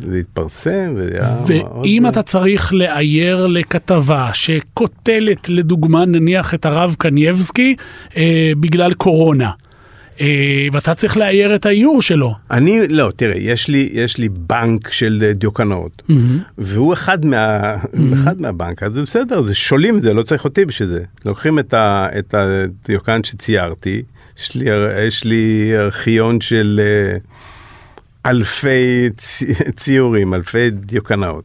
[0.00, 0.94] זה התפרסם.
[0.96, 7.76] וזה היה ואם מאוד- אתה צריך לאייר לכתבה שכותלת לדוגמה נניח את הרב קנייבסקי
[8.16, 9.50] אה, בגלל קורונה,
[10.20, 10.26] אה,
[10.72, 12.34] ואתה צריך לאייר את האיור שלו.
[12.50, 16.02] אני, לא, תראה, יש לי, יש לי בנק של אה, דיוקנאות,
[16.58, 17.74] והוא אחד, מה,
[18.14, 21.00] אחד מהבנק, אז זה בסדר, זה שולים את זה, לא צריך אותי בשביל זה.
[21.24, 24.02] לוקחים את, ה, את הדיוקן שציירתי,
[24.40, 24.64] יש לי,
[25.06, 27.16] יש לי ארכיון של אה,
[28.26, 31.44] אלפי צי, ציורים, אלפי דיוקנאות.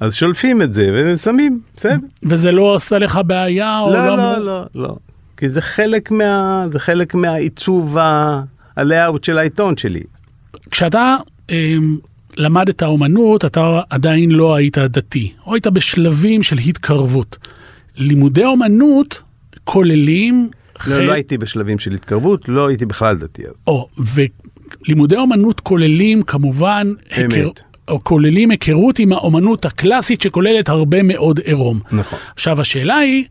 [0.00, 1.96] אז שולפים את זה ושמים, בסדר.
[2.22, 4.16] וזה לא עושה לך בעיה לא, לא?
[4.16, 4.96] לא, לא, לא.
[5.36, 6.66] כי זה חלק מה...
[6.72, 8.42] זה חלק מהעיצוב ה...
[8.76, 10.02] הלאוט של העיתון שלי.
[10.70, 11.16] כשאתה
[11.50, 11.74] אה,
[12.36, 17.38] למדת אומנות, אתה עדיין לא היית דתי, או היית בשלבים של התקרבות.
[17.96, 19.22] לימודי אומנות
[19.64, 20.50] כוללים...
[20.86, 23.54] לא, לא הייתי בשלבים של התקרבות, לא הייתי בכלל דתי אז.
[23.66, 23.88] או,
[24.84, 26.92] ולימודי אומנות כוללים כמובן...
[27.18, 27.32] אמת.
[27.32, 27.50] היכר...
[27.88, 31.80] או כוללים היכרות עם האומנות הקלאסית שכוללת הרבה מאוד עירום.
[31.92, 32.18] נכון.
[32.34, 33.24] עכשיו השאלה היא,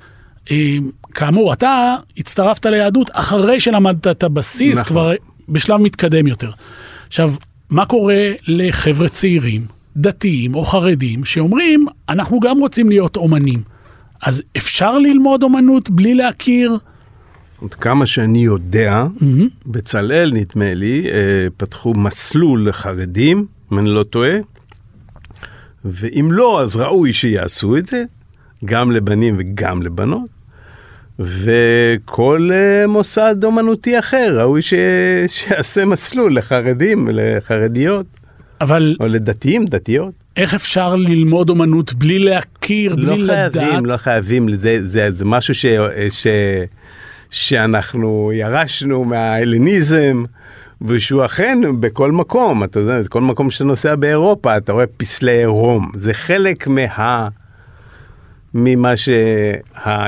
[0.51, 0.75] אה,
[1.13, 4.87] כאמור, אתה הצטרפת ליהדות אחרי שלמדת את הבסיס, נכון.
[4.87, 5.11] כבר
[5.49, 6.51] בשלב מתקדם יותר.
[7.07, 7.31] עכשיו,
[7.69, 9.65] מה קורה לחבר'ה צעירים,
[9.97, 13.61] דתיים או חרדים, שאומרים, אנחנו גם רוצים להיות אומנים.
[14.21, 16.77] אז אפשר ללמוד אומנות בלי להכיר?
[17.59, 19.05] עוד כמה שאני יודע,
[19.65, 24.37] בצלאל נדמה לי, אה, פתחו מסלול לחרדים, אם אני לא טועה,
[25.85, 28.03] ואם לא, אז ראוי שיעשו את זה,
[28.65, 30.35] גם לבנים וגם לבנות.
[31.19, 34.73] וכל אה, מוסד אומנותי אחר ראוי ש...
[35.27, 38.05] שיעשה מסלול לחרדים, לחרדיות,
[38.61, 40.13] אבל או לדתיים, דתיות.
[40.37, 43.53] איך אפשר ללמוד אומנות בלי להכיר, בלי לא לדעת?
[43.53, 45.65] חייבים, לא חייבים, זה, זה, זה משהו ש,
[46.09, 46.27] ש,
[47.35, 50.23] שאנחנו ירשנו מההלניזם,
[50.81, 55.91] ושהוא אכן בכל מקום, אתה יודע, כל מקום שאתה נוסע באירופה, אתה רואה פסלי עירום,
[55.95, 57.27] זה חלק מה...
[58.53, 58.93] ממה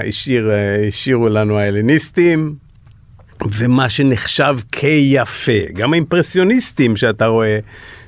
[0.10, 2.56] שהשאירו לנו ההלניסטים,
[3.52, 5.52] ומה שנחשב כיפה.
[5.74, 7.60] גם האימפרסיוניסטים שאתה רואה,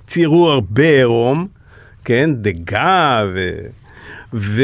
[0.07, 1.47] ציירו הרבה עירום,
[2.05, 3.59] כן, דגה ו...
[4.33, 4.61] ו...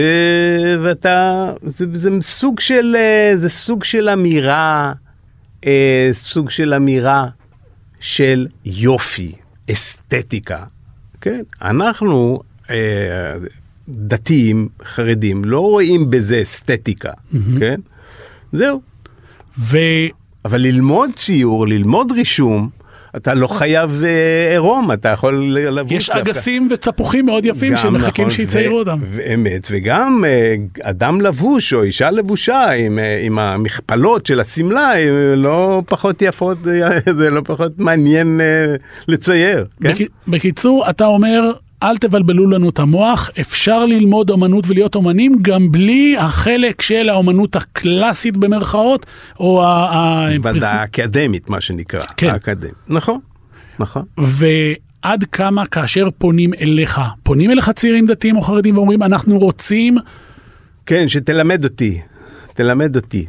[0.84, 4.94] ואתה, זה, זה סוג של, אה, זה סוג של אמירה,
[5.66, 7.28] אה, סוג של אמירה
[8.00, 9.32] של יופי,
[9.72, 10.64] אסתטיקה,
[11.22, 11.42] כן?
[11.62, 13.36] אנחנו, אה,
[13.90, 17.12] דתיים, חרדים, לא רואים בזה אסתטיקה,
[17.60, 17.80] כן?
[18.54, 18.82] זהו.
[19.60, 19.78] ו...
[20.46, 22.70] אבל ללמוד ציור, ללמוד רישום,
[23.18, 28.36] אתה לא חייב אה, עירום, אתה יכול לבוש יש אגסים ותפוחים מאוד יפים שמחכים נכון,
[28.36, 29.00] שיציירו אותם.
[29.12, 35.14] ואמת, וגם אה, אדם לבוש או אישה לבושה עם, אה, עם המכפלות של השמלה, הם
[35.36, 36.58] לא פחות יפות,
[37.20, 38.42] זה לא פחות מעניין
[39.08, 39.92] לצייר, כן?
[39.92, 39.98] בק...
[40.28, 41.52] בקיצור, אתה אומר,
[41.84, 47.56] אל תבלבלו לנו את המוח, אפשר ללמוד אומנות ולהיות אומנים גם בלי החלק של האומנות
[47.56, 49.06] הקלאסית במרכאות,
[49.40, 50.28] או ה...
[50.62, 52.00] האקדמית, מה שנקרא.
[52.18, 52.30] כן.
[52.30, 52.74] האקדמית.
[52.88, 53.20] נכון,
[53.80, 54.04] נכון.
[54.18, 59.98] ועד כמה כאשר פונים אליך, פונים אליך צעירים דתיים או חרדים ואומרים, אנחנו רוצים,
[60.86, 62.02] כן, שתלמד אותי,
[62.54, 63.26] תלמד אותי.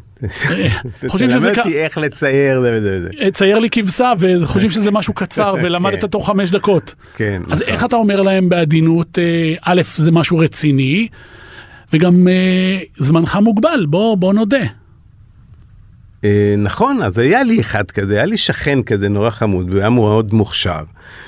[1.09, 3.31] חושבים שזה תלמד אותי איך לצייר זה וזה וזה.
[3.31, 6.07] צייר לי כבשה, וחושבים שזה משהו קצר, ולמדת כן.
[6.07, 6.94] תוך חמש דקות.
[7.16, 7.42] כן.
[7.50, 7.74] אז נכון.
[7.74, 11.09] איך אתה אומר להם בעדינות, אה, א', זה משהו רציני,
[11.92, 14.64] וגם אה, זמנך מוגבל, בוא, נודה.
[16.24, 19.90] אה, נכון, אז היה לי אחד כזה, היה לי שכן כזה נורא חמוד, והוא היה
[19.90, 20.83] מאוד מוכשר.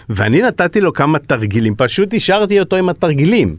[0.09, 3.57] ואני נתתי לו כמה תרגילים, פשוט השארתי אותו עם התרגילים.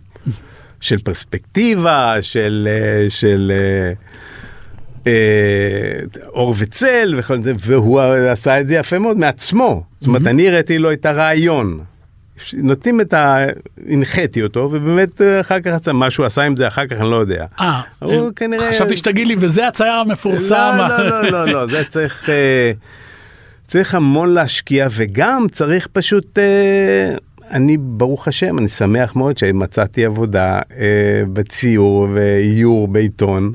[0.82, 3.94] של פרספקטיבה, של, אה, של אה, אה,
[6.28, 9.84] אור וצל וכל זה, והוא עשה את זה יפה מאוד מעצמו.
[10.00, 11.80] זאת אומרת, אני הראיתי לו את הרעיון.
[12.54, 13.46] נותנים את ה...
[13.90, 17.12] הנחיתי אותו, ובאמת אה, אחר כך עשה מה שהוא עשה עם זה אחר כך, אני
[17.12, 17.46] לא יודע.
[17.60, 20.76] אה, אה, כנראה- חשבתי שתגיד לי, וזה הצייר המפורסם.
[20.78, 22.72] לא, לא, לא, לא, לא, זה צריך, אה,
[23.68, 27.16] צריך המון להשקיע, וגם צריך פשוט, אה,
[27.52, 30.86] אני, ברוך השם, אני שמח מאוד שמצאתי עבודה אה,
[31.34, 33.52] בציור ואיור בעיתון.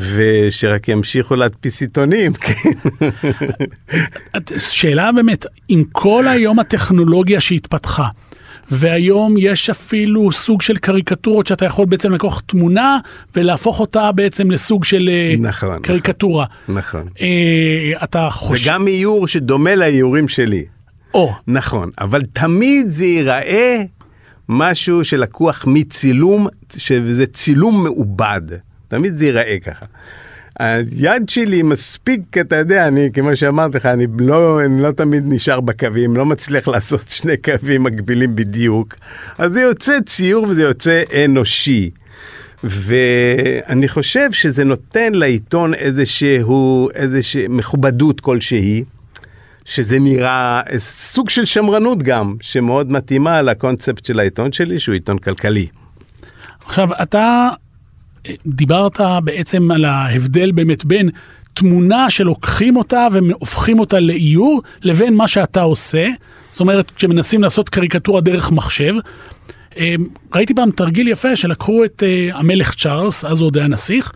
[0.00, 2.70] ושרק ימשיכו להדפיס עיתונים, כן.
[4.58, 8.08] שאלה באמת, עם כל היום הטכנולוגיה שהתפתחה,
[8.70, 12.98] והיום יש אפילו סוג של קריקטורות שאתה יכול בעצם לקוח תמונה
[13.36, 16.46] ולהפוך אותה בעצם לסוג של אה, נכון, קריקטורה.
[16.68, 17.08] נכון.
[17.20, 18.70] אה, אתה חושב...
[18.70, 20.64] וגם איור שדומה לאיורים שלי.
[21.14, 23.82] או, נכון, אבל תמיד זה ייראה
[24.48, 28.42] משהו שלקוח מצילום, שזה צילום מעובד.
[28.88, 29.86] תמיד זה ייראה ככה.
[30.58, 35.60] היד שלי מספיק, אתה יודע, אני, כמו שאמרתי לך, אני לא, אני לא תמיד נשאר
[35.60, 38.94] בקווים, לא מצליח לעשות שני קווים מקבילים בדיוק.
[39.38, 41.90] אז זה יוצא ציור וזה יוצא אנושי.
[42.64, 48.84] ואני חושב שזה נותן לעיתון איזשהו, איזושהי מכובדות כלשהי.
[49.64, 55.66] שזה נראה סוג של שמרנות גם, שמאוד מתאימה לקונספט של העיתון שלי, שהוא עיתון כלכלי.
[56.64, 57.48] עכשיו אתה
[58.46, 61.10] דיברת בעצם על ההבדל באמת בין
[61.54, 66.08] תמונה שלוקחים אותה והופכים אותה לאיור, לבין מה שאתה עושה.
[66.50, 68.94] זאת אומרת, כשמנסים לעשות קריקטורה דרך מחשב.
[69.78, 69.94] אה,
[70.34, 74.12] ראיתי פעם תרגיל יפה שלקחו את אה, המלך צ'ארלס, אז הוא עוד היה נסיך,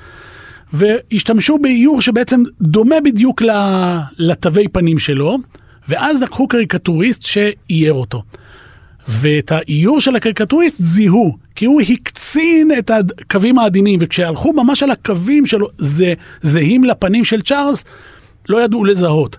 [0.73, 3.43] והשתמשו באיור שבעצם דומה בדיוק
[4.19, 5.39] לתווי פנים שלו,
[5.89, 8.23] ואז לקחו קריקטוריסט שאייר אותו.
[9.09, 15.47] ואת האיור של הקריקטוריסט זיהו, כי הוא הקצין את הקווים העדינים, וכשהלכו ממש על הקווים
[15.47, 17.85] שלו, זה זהים לפנים של צ'ארלס,
[18.49, 19.37] לא ידעו לזהות.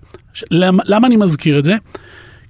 [0.52, 1.76] למה, למה אני מזכיר את זה?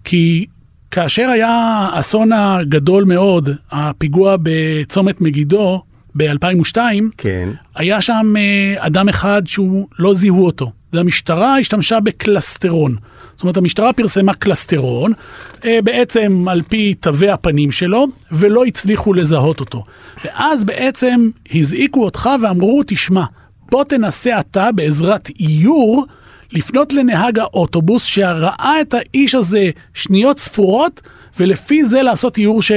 [0.04, 0.46] כי
[0.92, 1.50] כאשר היה
[1.94, 5.82] האסון הגדול מאוד, הפיגוע בצומת מגידו
[6.16, 6.78] ב-2002,
[7.18, 7.50] כן.
[7.76, 10.72] היה שם אה, אדם אחד שהוא לא זיהו אותו.
[10.94, 12.96] והמשטרה השתמשה בקלסטרון.
[13.36, 15.14] זאת אומרת, המשטרה פרסמה קלסטרון,
[15.66, 19.84] אה, בעצם על פי תווי הפנים שלו, ולא הצליחו לזהות אותו.
[20.26, 23.24] ואז בעצם הזעיקו אותך ואמרו, תשמע,
[23.72, 26.06] בוא תנסה אתה בעזרת איור
[26.52, 31.02] לפנות לנהג האוטובוס שראה את האיש הזה שניות ספורות,
[31.40, 32.72] ולפי זה לעשות איור ש...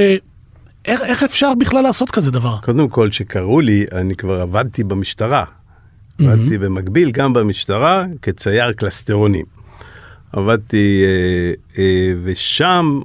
[0.87, 2.57] איך, איך אפשר בכלל לעשות כזה דבר?
[2.63, 5.45] קודם כל, שקראו לי, אני כבר עבדתי במשטרה.
[6.19, 9.45] עבדתי במקביל גם במשטרה כצייר קלסטרונים.
[10.31, 13.01] עבדתי, אה, אה, ושם,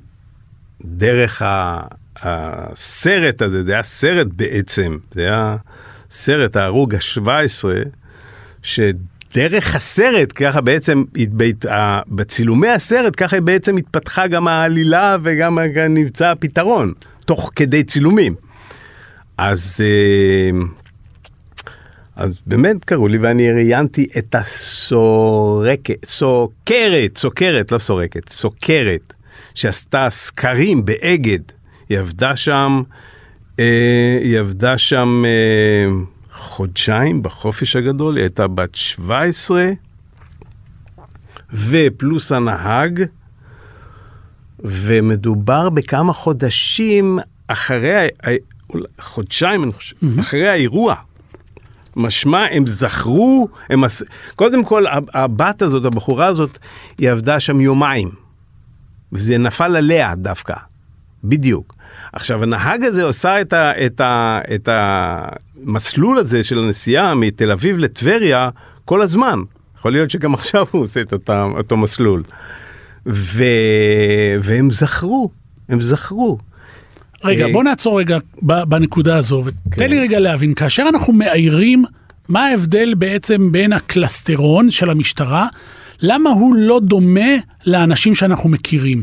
[0.84, 1.80] דרך ה,
[2.22, 5.56] הסרט הזה, זה היה סרט בעצם, זה היה
[6.10, 7.64] סרט ההרוג ה-17,
[8.62, 11.04] שדרך הסרט, ככה בעצם,
[12.08, 15.58] בצילומי הסרט, ככה בעצם התפתחה גם העלילה וגם
[15.90, 16.92] נמצא הפתרון,
[17.24, 18.34] תוך כדי צילומים.
[19.38, 19.80] אז...
[19.80, 20.58] אה,
[22.20, 29.14] אז באמת קראו לי ואני ראיינתי את הסורקת, סוכרת, סוכרת, לא סורקת, סוכרת,
[29.54, 31.38] שעשתה סקרים באגד.
[31.88, 32.82] היא עבדה שם,
[33.60, 35.92] אה, היא עבדה שם אה,
[36.32, 39.64] חודשיים בחופש הגדול, היא הייתה בת 17,
[41.52, 43.04] ופלוס הנהג,
[44.64, 47.18] ומדובר בכמה חודשים
[47.48, 48.08] אחרי,
[49.00, 50.20] חודשיים אני חושב, mm-hmm.
[50.20, 50.94] אחרי האירוע.
[51.96, 53.82] משמע הם זכרו, הם...
[54.36, 56.58] קודם כל הבת הזאת, הבחורה הזאת,
[56.98, 58.10] היא עבדה שם יומיים.
[59.12, 60.54] וזה נפל עליה דווקא,
[61.24, 61.74] בדיוק.
[62.12, 67.78] עכשיו הנהג הזה עושה את, ה, את, ה, את המסלול הזה של הנסיעה מתל אביב
[67.78, 68.48] לטבריה
[68.84, 69.42] כל הזמן.
[69.78, 72.22] יכול להיות שגם עכשיו הוא עושה את אותה, אותו מסלול.
[73.12, 73.44] ו...
[74.42, 75.30] והם זכרו,
[75.68, 76.38] הם זכרו.
[77.24, 79.90] רגע, בוא נעצור רגע בנקודה הזו, ותן כן.
[79.90, 81.84] לי רגע להבין, כאשר אנחנו מאיירים,
[82.28, 85.46] מה ההבדל בעצם בין הקלסטרון של המשטרה,
[86.00, 87.30] למה הוא לא דומה
[87.66, 89.02] לאנשים שאנחנו מכירים?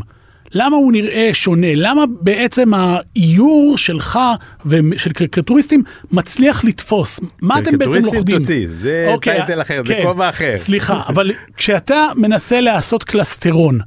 [0.51, 1.67] למה הוא נראה שונה?
[1.75, 4.19] למה בעצם האיור שלך
[4.65, 7.19] ושל קריקטוריסטים מצליח לתפוס?
[7.41, 8.11] מה אתם בעצם לוכדים?
[8.11, 10.53] קריקטוריסטים תוציא, זה אוקיי, טייטל אחר, כן, זה כובע אחר.
[10.57, 13.79] סליחה, אבל כשאתה מנסה לעשות קלסטרון,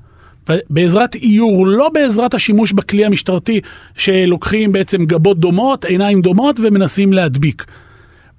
[0.71, 3.61] בעזרת איור, לא בעזרת השימוש בכלי המשטרתי
[3.97, 7.65] שלוקחים בעצם גבות דומות, עיניים דומות ומנסים להדביק.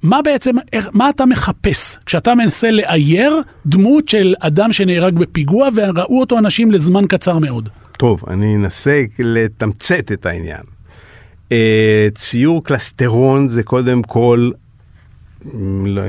[0.04, 6.19] מה בעצם, איך, מה אתה מחפש כשאתה מנסה לאייר דמות של אדם שנהרג בפיגוע וראו
[6.19, 7.69] אותו אנשים לזמן קצר מאוד?
[7.97, 10.62] טוב, אני אנסה לתמצת את העניין.
[11.52, 14.52] אה, ציור קלסטרון זה קודם כל,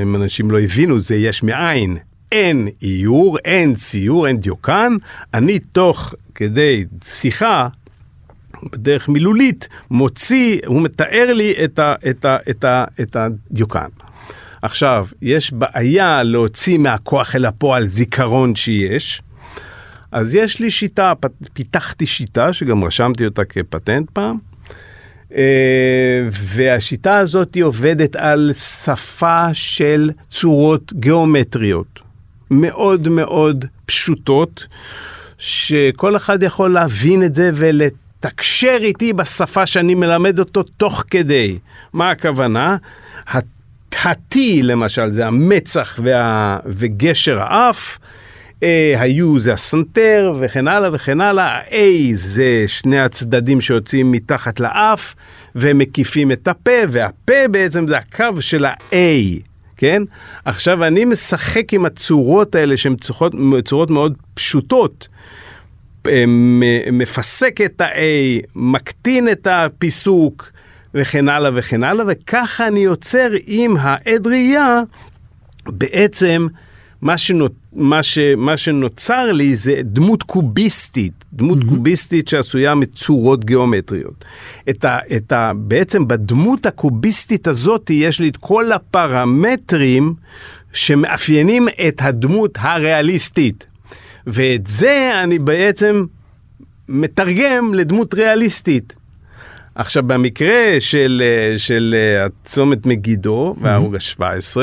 [0.02, 1.96] אם אנשים לא הבינו, זה יש מאין.
[2.32, 4.92] אין איור, אין ציור, אין דיוקן,
[5.34, 7.68] אני תוך כדי שיחה,
[8.72, 13.88] בדרך מילולית, מוציא, הוא מתאר לי את, ה, את, ה, את, ה, את הדיוקן.
[14.62, 19.22] עכשיו, יש בעיה להוציא מהכוח אל הפועל זיכרון שיש,
[20.12, 21.12] אז יש לי שיטה,
[21.52, 24.38] פיתחתי שיטה שגם רשמתי אותה כפטנט פעם,
[25.34, 32.01] אה, והשיטה הזאת עובדת על שפה של צורות גיאומטריות.
[32.52, 34.66] מאוד מאוד פשוטות,
[35.38, 41.58] שכל אחד יכול להבין את זה ולתקשר איתי בשפה שאני מלמד אותו תוך כדי.
[41.92, 42.76] מה הכוונה?
[43.26, 46.58] ה-T למשל זה המצח וה...
[46.66, 47.98] וגשר האף.
[48.60, 48.64] A
[48.98, 51.76] היו זה הסנטר וכן הלאה וכן הלאה, ה-A
[52.14, 55.14] זה שני הצדדים שיוצאים מתחת לאף
[55.54, 58.94] ומקיפים את הפה, והפה בעצם זה הקו של ה-A.
[59.82, 60.02] כן?
[60.44, 63.32] עכשיו אני משחק עם הצורות האלה שהן צורות,
[63.64, 65.08] צורות מאוד פשוטות.
[66.92, 70.52] מפסק את ה-A, מקטין את הפיסוק
[70.94, 74.82] וכן הלאה וכן הלאה, וככה אני יוצר עם העד ראייה
[75.66, 76.46] בעצם
[77.02, 81.68] מה, שנות, מה, ש, מה שנוצר לי זה דמות קוביסטית, דמות mm-hmm.
[81.68, 84.24] קוביסטית שעשויה מצורות גיאומטריות.
[84.70, 90.14] את ה, את ה, בעצם בדמות הקוביסטית הזאת יש לי את כל הפרמטרים
[90.72, 93.66] שמאפיינים את הדמות הריאליסטית.
[94.26, 96.04] ואת זה אני בעצם
[96.88, 98.92] מתרגם לדמות ריאליסטית.
[99.74, 101.22] עכשיו במקרה של,
[101.56, 104.56] של הצומת מגידו וההרוג ה-17,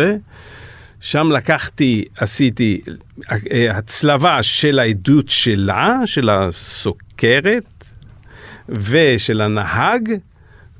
[1.02, 2.82] שם לקחתי, עשיתי
[3.32, 7.64] אה, הצלבה של העדות שלה, של הסוכרת,
[8.70, 10.10] ושל הנהג,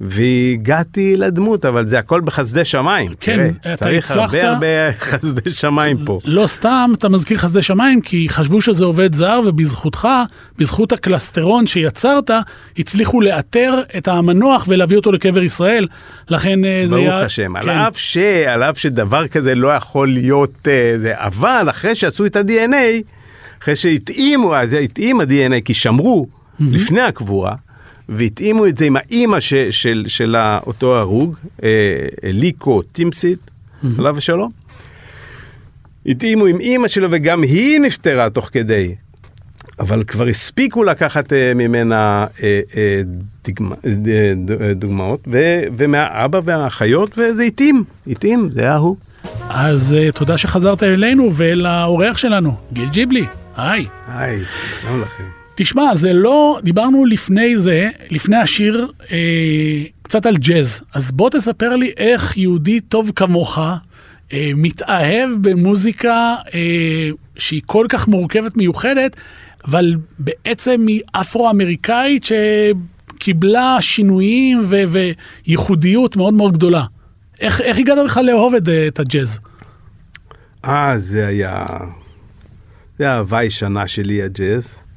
[0.02, 3.12] והגעתי לדמות, אבל זה הכל בחסדי שמיים.
[3.20, 4.34] כן, תראה, אתה צריך הצלחת.
[4.34, 4.48] הרבה
[4.88, 6.20] הרבה חסדי שמיים פה.
[6.26, 10.08] לא סתם אתה מזכיר חסדי שמיים, כי חשבו שזה עובד זר, ובזכותך,
[10.58, 12.32] בזכות הקלסטרון שיצרת,
[12.78, 15.88] הצליחו לאתר את המנוח ולהביא אותו לקבר ישראל.
[16.30, 17.22] לכן אה, זה ברוך היה...
[17.26, 17.70] השם, על כן.
[17.70, 22.36] אף ש- על אף שדבר כזה לא יכול להיות, אה, זה, אבל אחרי שעשו את
[22.36, 23.04] ה-DNA,
[23.62, 26.28] אחרי שהתאימו, אז התאים ה-DNA, כי שמרו
[26.60, 27.56] לפני הקבורה,
[28.10, 30.36] והתאימו את זה עם האימא ש, של, של
[30.66, 31.70] אותו הרוג, אה,
[32.24, 33.40] ליקו טימפסית,
[33.98, 34.52] עליו השלום.
[36.06, 38.96] התאימו עם אימא שלו וגם היא נפטרה תוך כדי.
[39.80, 42.26] אבל כבר הספיקו לקחת ממנה
[44.76, 45.38] דוגמאות, ו,
[45.78, 48.96] ומהאבא והאחיות, וזה התאים, התאים, זה היה הוא.
[49.50, 53.26] אז אה, תודה שחזרת אלינו ואל האורח שלנו, גיל ג'יבלי.
[53.58, 53.86] היי.
[54.08, 54.40] היי,
[54.82, 55.39] שלום לכם.
[55.62, 60.82] תשמע, זה לא, דיברנו לפני זה, לפני השיר, אה, קצת על ג'אז.
[60.94, 63.60] אז בוא תספר לי איך יהודי טוב כמוך
[64.34, 69.16] אה, מתאהב במוזיקה אה, שהיא כל כך מורכבת, מיוחדת,
[69.68, 74.84] אבל בעצם היא אפרו-אמריקאית שקיבלה שינויים ו-
[75.48, 76.84] וייחודיות מאוד מאוד גדולה.
[77.40, 79.40] איך, איך הגעת בכלל לאהוב את, אה, את הג'אז?
[80.66, 81.66] אה, זה היה...
[82.98, 84.89] זה היה הוואי שנה שלי, הג'אז.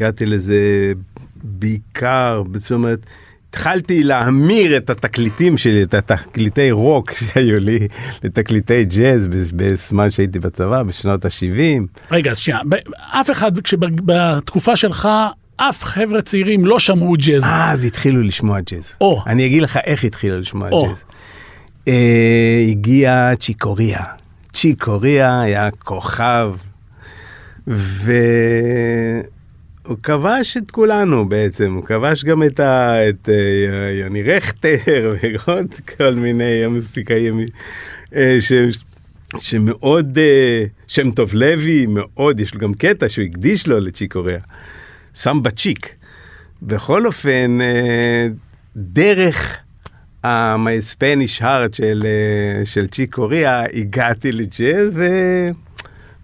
[0.00, 0.92] הגעתי לזה
[1.42, 3.06] בעיקר, זאת אומרת,
[3.48, 7.88] התחלתי להמיר את התקליטים שלי, את התקליטי רוק שהיו לי,
[8.24, 11.82] לתקליטי ג'אז בזמן שהייתי בצבא, בשנות ה-70.
[12.10, 12.60] רגע, אז שנייה,
[12.96, 15.08] אף אחד, כשבתקופה שלך,
[15.56, 17.44] אף חבר'ה צעירים לא שמעו ג'אז.
[17.46, 18.92] אז התחילו לשמוע ג'אז.
[19.00, 19.22] או.
[19.26, 20.86] אני אגיד לך איך התחילו לשמוע או.
[20.86, 21.02] ג'אז.
[21.88, 24.04] אה, הגיע צ'יקוריה.
[24.52, 26.52] צ'יקוריה היה כוכב,
[29.84, 33.08] והוא כבש את כולנו בעצם, הוא כבש גם את, ה...
[33.08, 34.76] את אה, יוני רכטר
[35.20, 35.66] ועוד
[35.96, 37.40] כל מיני מוסיקאים
[38.14, 38.52] אה, ש...
[39.38, 44.38] שמאוד, אה, שם טוב לוי, מאוד, יש לו גם קטע שהוא הקדיש לו לצ'יקוריה.
[45.14, 45.94] סמבה צ'יק.
[46.62, 47.58] בכל אופן,
[48.76, 49.58] דרך
[50.24, 51.04] ה-My
[51.72, 52.06] של,
[52.64, 55.06] של צ'יק קוריאה, הגעתי לג'אז, ו...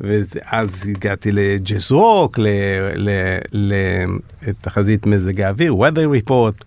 [0.01, 2.39] ואז הגעתי לג'אז רוק,
[4.43, 6.65] לתחזית מזג האוויר, weather report.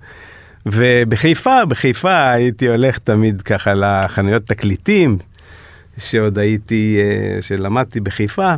[0.65, 5.17] ובחיפה, בחיפה הייתי הולך תמיד ככה לחנויות תקליטים,
[5.97, 8.53] שעוד הייתי, אה, שלמדתי בחיפה.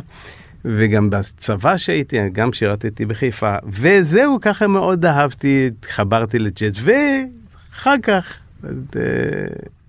[0.64, 8.34] וגם בצבא שהייתי, גם שירתתי בחיפה, וזהו, ככה מאוד אהבתי, התחברתי לג'אז, ואחר כך...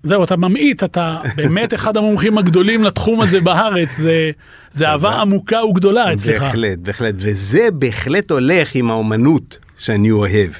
[0.04, 4.30] זהו, אתה ממעיט, אתה באמת אחד המומחים הגדולים לתחום הזה בארץ, זה,
[4.72, 6.42] זה אהבה עמוקה וגדולה אצלך.
[6.42, 10.50] בהחלט, בהחלט, וזה בהחלט הולך עם האומנות שאני אוהב.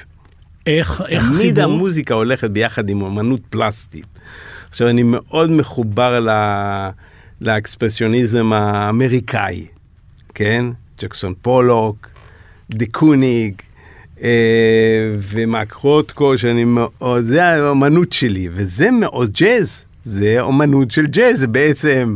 [0.67, 1.73] איך, איך תמיד חיבור?
[1.73, 4.05] המוזיקה הולכת ביחד עם אומנות פלסטית.
[4.69, 6.29] עכשיו, אני מאוד מחובר ל...
[7.41, 9.65] לאקספרסיוניזם האמריקאי,
[10.35, 10.65] כן?
[11.01, 12.07] ג'קסון פולוק,
[12.69, 12.85] די
[14.23, 14.29] אה,
[15.29, 21.47] ומאק רוטקו, שאני מאוד, זה האומנות שלי, וזה מאוד ג'אז, זה אומנות של ג'אז, זה
[21.47, 22.15] בעצם...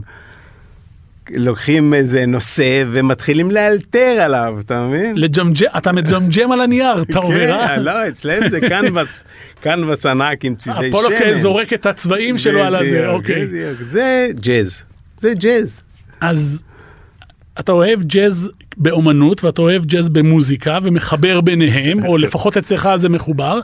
[1.36, 5.18] לוקחים איזה נושא ומתחילים לאלתר עליו, אתה מבין?
[5.18, 7.68] לג'מג'ם, אתה מג'מג'ם על הנייר, אתה אומר, אה?
[7.68, 9.26] כן, לא, אצלם זה קנבס,
[9.64, 11.00] קנבס ענק עם צבעי שמן.
[11.00, 13.46] הפולוק זורק את הצבעים שלו על הזה, אוקיי.
[13.46, 13.90] בדיוק.
[13.90, 14.84] זה ג'אז,
[15.20, 15.82] זה ג'אז.
[16.22, 16.62] אז
[17.60, 23.60] אתה אוהב ג'אז באומנות ואתה אוהב ג'אז במוזיקה ומחבר ביניהם, או לפחות אצלך זה מחובר.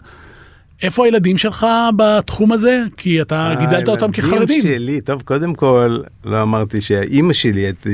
[0.81, 2.83] איפה הילדים שלך בתחום הזה?
[2.97, 4.37] כי אתה גידלת אותם כחרדים.
[4.39, 7.89] הילדים שלי, טוב, קודם כל, לא אמרתי שהאימא שלי הייתה-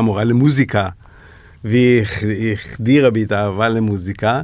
[0.00, 0.88] מורה למוזיקה,
[1.64, 4.40] והיא הח- היא החדירה בי את האהבה למוזיקה.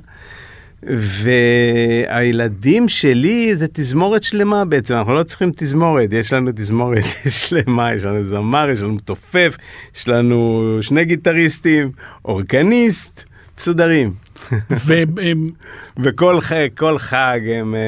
[0.83, 2.49] והילדים
[2.89, 7.05] שלי זה תזמורת שלמה בעצם, אנחנו לא צריכים תזמורת, יש לנו תזמורת
[7.41, 9.57] שלמה, יש לנו זמר, יש לנו מתופף,
[9.97, 11.91] יש לנו שני גיטריסטים,
[12.25, 13.23] אורגניסט,
[13.59, 14.13] מסודרים.
[14.71, 15.51] והם-
[16.03, 17.81] וכל חג, כל חג הם אה,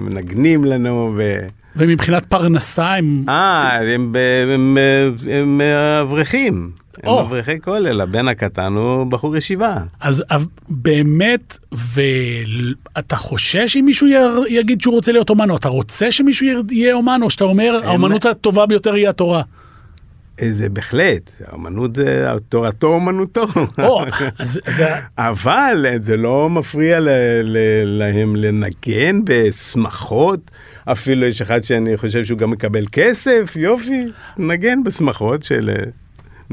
[0.00, 1.38] מנגנים לנו, ו...
[1.76, 3.24] ומבחינת פרנסה הם...
[3.28, 4.14] אה, הם,
[4.54, 5.08] הם, אה,
[5.40, 6.70] הם אה, אברכים.
[7.02, 7.20] הם או.
[7.20, 9.76] אברכי כולל, הבן הקטן הוא בחור ישיבה.
[10.00, 10.24] אז
[10.68, 14.06] באמת, ואתה חושש אם מישהו
[14.48, 18.26] יגיד שהוא רוצה להיות אומן, או אתה רוצה שמישהו יהיה אומן, או שאתה אומר, האומנות
[18.26, 19.42] הטובה ביותר היא התורה.
[20.42, 23.46] אה, זה בהחלט, האמנות זה, תורתו אומנותו.
[23.78, 24.04] או,
[24.38, 24.88] אז זה...
[25.18, 27.08] אבל זה לא מפריע ל,
[27.42, 30.50] ל, להם לנגן בשמחות.
[30.84, 34.04] אפילו יש אחד שאני חושב שהוא גם מקבל כסף, יופי,
[34.38, 35.70] נגן בשמחות של...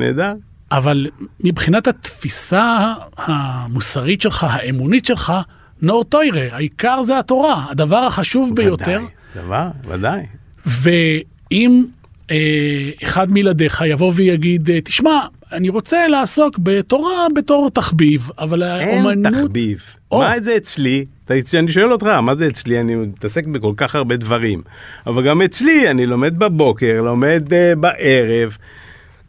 [0.02, 0.34] אה, נהדר.
[0.72, 1.08] אבל
[1.44, 5.34] מבחינת התפיסה המוסרית שלך, האמונית שלך,
[5.82, 9.02] נור טוירה, העיקר זה התורה, הדבר החשוב ביותר.
[9.02, 10.26] ודאי, דבר, ודאי.
[10.66, 11.86] ואם
[12.32, 15.20] אה, אחד מילדיך יבוא ויגיד, אה, תשמע,
[15.52, 19.34] אני רוצה לעסוק בתורה בתור תחביב, אבל האומנות...
[19.36, 19.82] אין תחביב.
[20.12, 20.20] או.
[20.20, 21.06] מה זה אצלי?
[21.54, 22.80] אני שואל אותך, מה זה אצלי?
[22.80, 24.62] אני מתעסק בכל כך הרבה דברים.
[25.08, 28.58] אבל גם אצלי, אני לומד בבוקר, לומד uh, בערב.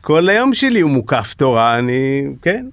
[0.01, 2.67] כל היום שלי הוא מוקף תורה, אני, כן.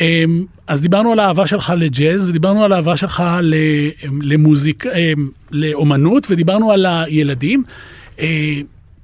[0.00, 3.54] אמ, אז דיברנו על האהבה שלך לג'אז, ודיברנו על האהבה שלך ל-
[4.22, 7.62] למוזיק, אמ, לאומנות, ודיברנו על הילדים.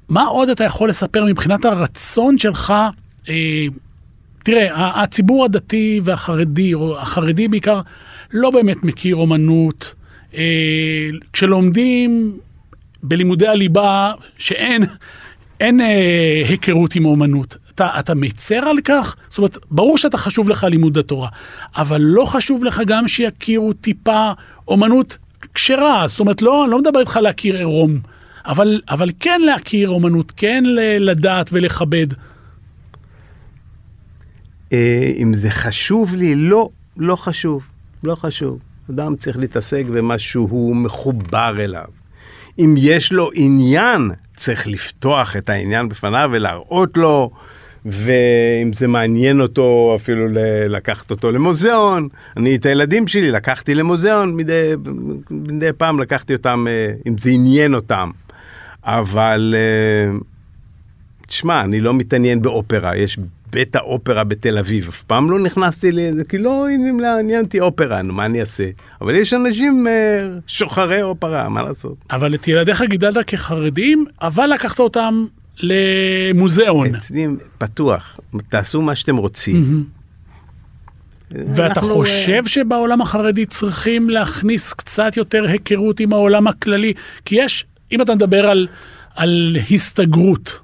[0.09, 2.73] מה עוד אתה יכול לספר מבחינת הרצון שלך?
[3.29, 3.67] אה,
[4.43, 7.81] תראה, הציבור הדתי והחרדי, או החרדי בעיקר,
[8.33, 9.95] לא באמת מכיר אומנות.
[11.33, 12.39] כשלומדים
[13.03, 14.83] בלימודי הליבה, שאין
[15.65, 17.57] אין, אה, היכרות עם אומנות.
[17.75, 19.17] אתה, אתה מצר על כך?
[19.29, 21.29] זאת אומרת, ברור שאתה חשוב לך לימוד התורה,
[21.77, 24.33] אבל לא חשוב לך גם שיכירו טיפה
[24.69, 25.19] אומנות
[25.55, 27.99] כשרה, זאת אומרת, לא, לא מדבר איתך להכיר עירום,
[28.47, 30.65] אבל, אבל כן להכיר אומנות, כן
[31.01, 32.07] לדעת ולכבד.
[34.73, 37.63] אה, אם זה חשוב לי, לא, לא חשוב,
[38.05, 38.59] לא חשוב.
[38.91, 41.89] אדם צריך להתעסק במה שהוא מחובר אליו.
[42.59, 47.31] אם יש לו עניין, צריך לפתוח את העניין בפניו ולהראות לו,
[47.85, 50.27] ואם זה מעניין אותו, אפילו
[50.69, 52.09] לקחת אותו למוזיאון.
[52.37, 54.73] אני את הילדים שלי לקחתי למוזיאון, מדי,
[55.31, 58.11] מדי פעם לקחתי אותם, אה, אם זה עניין אותם.
[58.85, 59.55] אבל...
[59.57, 60.19] אה,
[61.27, 63.19] תשמע, אני לא מתעניין באופרה, יש
[63.55, 66.67] בית האופרה בתל אביב, אף פעם לא נכנסתי לזה, כי לא
[67.21, 68.65] עניין אותי אופרה, מה אני אעשה?
[69.01, 71.97] אבל יש אנשים אה, שוחרי אופרה, מה לעשות?
[72.11, 75.27] אבל את ילדיך גידלת כחרדים, אבל לקחת אותם
[75.61, 76.95] למוזיאון.
[76.95, 77.27] אצלי
[77.59, 79.85] פתוח, תעשו מה שאתם רוצים.
[81.31, 86.93] ואתה אנחנו, אה, חושב שבעולם החרדי צריכים להכניס קצת יותר היכרות עם העולם הכללי?
[87.25, 88.69] כי יש, אם אתה מדבר על,
[89.15, 90.61] על הסתגרות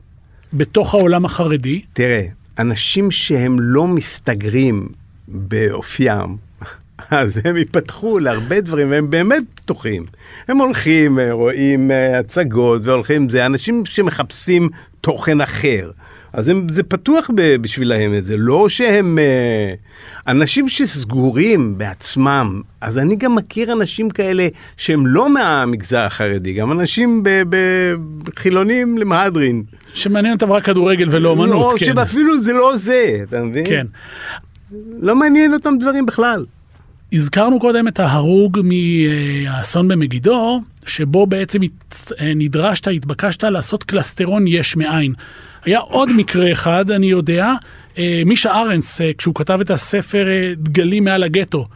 [0.53, 2.27] בתוך העולם החרדי, תראה,
[2.59, 4.89] אנשים שהם לא מסתגרים
[5.29, 6.37] באופיים,
[7.11, 10.05] אז הם ייפתחו להרבה דברים, והם באמת פתוחים.
[10.49, 14.69] הם הולכים, אה, רואים אה, הצגות והולכים, זה אנשים שמחפשים
[15.01, 15.91] תוכן אחר.
[16.33, 19.75] אז הם, זה פתוח ב- בשבילהם, זה לא שהם אה,
[20.27, 22.61] אנשים שסגורים בעצמם.
[22.81, 27.95] אז אני גם מכיר אנשים כאלה שהם לא מהמגזר החרדי, גם אנשים ב- ב-
[28.39, 29.63] חילונים למהדרין.
[29.95, 31.87] שמעניין אותם רק כדורגל ולא אומנות, לא, כן.
[31.87, 33.65] שאפילו זה לא זה, אתה מבין?
[33.67, 33.87] כן.
[35.03, 36.45] לא מעניין אותם דברים בכלל.
[37.13, 45.13] הזכרנו קודם את ההרוג מהאסון במגידו, שבו בעצם הת- נדרשת, התבקשת לעשות קלסטרון יש מאין.
[45.65, 47.53] היה עוד מקרה אחד, אני יודע,
[47.99, 51.67] אה, מישה ארנס, אה, כשהוא כתב את הספר אה, דגלים מעל הגטו,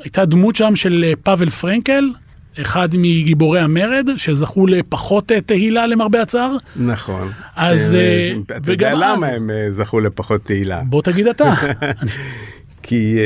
[0.00, 2.04] הייתה דמות שם של פאבל פרנקל,
[2.60, 6.56] אחד מגיבורי המרד, שזכו לפחות תהילה למרבה הצער.
[6.76, 7.32] נכון.
[7.56, 7.96] אז,
[8.56, 10.82] אתה יודע למה אז- הם זכו לפחות תהילה?
[10.86, 11.54] בוא תגיד אתה.
[12.82, 13.18] כי,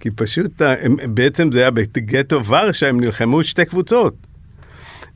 [0.00, 4.14] כי פשוט, הם, בעצם זה היה בגטו ורשה, הם נלחמו שתי קבוצות.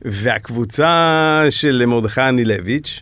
[0.05, 0.87] והקבוצה
[1.49, 3.01] של מרדכי אנילביץ',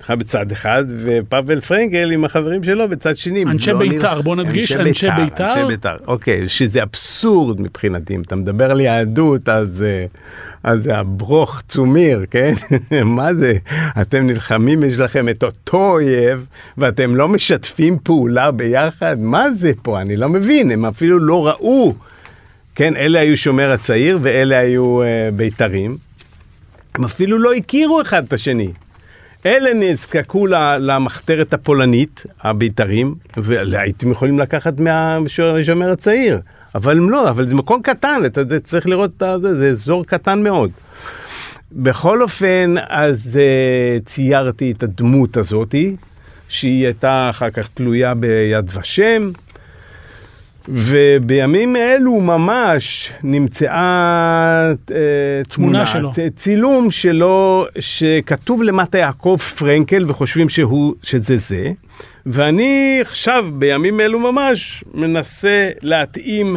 [0.00, 3.42] נלחם בצד אחד, ופאבל פרנקל עם החברים שלו בצד שני.
[3.44, 5.52] אנשי לא בית"ר, נלח- בוא נדגיש, אנשי בית"ר.
[5.54, 10.04] אנשי בית"ר, אוקיי, שזה אבסורד מבחינתי, אם אתה מדבר על יהדות, אז, אה,
[10.64, 12.52] אז זה הברוך צומיר, כן?
[13.04, 13.52] מה זה?
[14.00, 16.46] אתם נלחמים, יש לכם את אותו אויב,
[16.78, 19.16] ואתם לא משתפים פעולה ביחד?
[19.18, 20.00] מה זה פה?
[20.00, 21.94] אני לא מבין, הם אפילו לא ראו.
[22.74, 25.96] כן, אלה היו שומר הצעיר ואלה היו אה, בית"רים.
[26.94, 28.68] הם אפילו לא הכירו אחד את השני.
[29.46, 30.46] אלה נזקקו
[30.80, 36.40] למחתרת הפולנית, הבית"רים, והייתם יכולים לקחת מהשומר הצעיר.
[36.74, 40.42] אבל הם לא, אבל זה מקום קטן, אתה צריך לראות את זה, זה אזור קטן
[40.42, 40.70] מאוד.
[41.72, 45.96] בכל אופן, אז uh, ציירתי את הדמות הזאתי,
[46.48, 49.30] שהיא הייתה אחר כך תלויה ביד ושם,
[50.72, 54.90] ובימים אלו ממש נמצאה uh,
[55.48, 56.12] תמונה שלו.
[56.12, 61.72] צ- צילום שלו שכתוב למטה יעקב פרנקל וחושבים שהוא, שזה זה.
[62.26, 66.56] ואני עכשיו בימים אלו ממש מנסה להתאים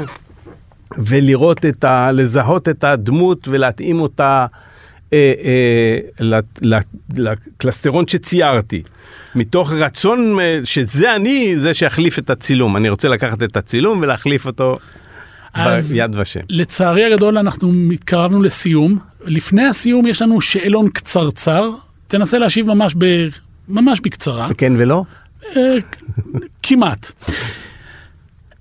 [0.97, 2.11] ולראות את ה...
[2.11, 4.45] לזהות את הדמות ולהתאים אותה
[5.13, 6.85] אה, אה, לת- לת-
[7.17, 8.83] לקלסטרון שציירתי.
[9.35, 12.77] מתוך רצון אה, שזה אני זה שיחליף את הצילום.
[12.77, 14.77] אני רוצה לקחת את הצילום ולהחליף אותו
[15.53, 16.39] אז ביד ושם.
[16.49, 18.97] לצערי הגדול אנחנו מתקרבנו לסיום.
[19.25, 21.69] לפני הסיום יש לנו שאלון קצרצר,
[22.07, 23.05] תנסה להשיב ממש, ב,
[23.67, 25.03] ממש בקצרה, כן ולא?
[25.55, 25.75] אה,
[26.63, 27.11] כמעט.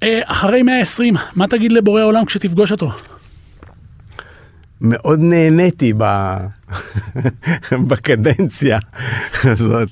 [0.02, 2.92] אה, אחרי 120, מה תגיד לבורא עולם כשתפגוש אותו?
[4.80, 6.04] מאוד נהניתי ב...
[7.88, 8.78] בקדנציה
[9.44, 9.88] הזאת,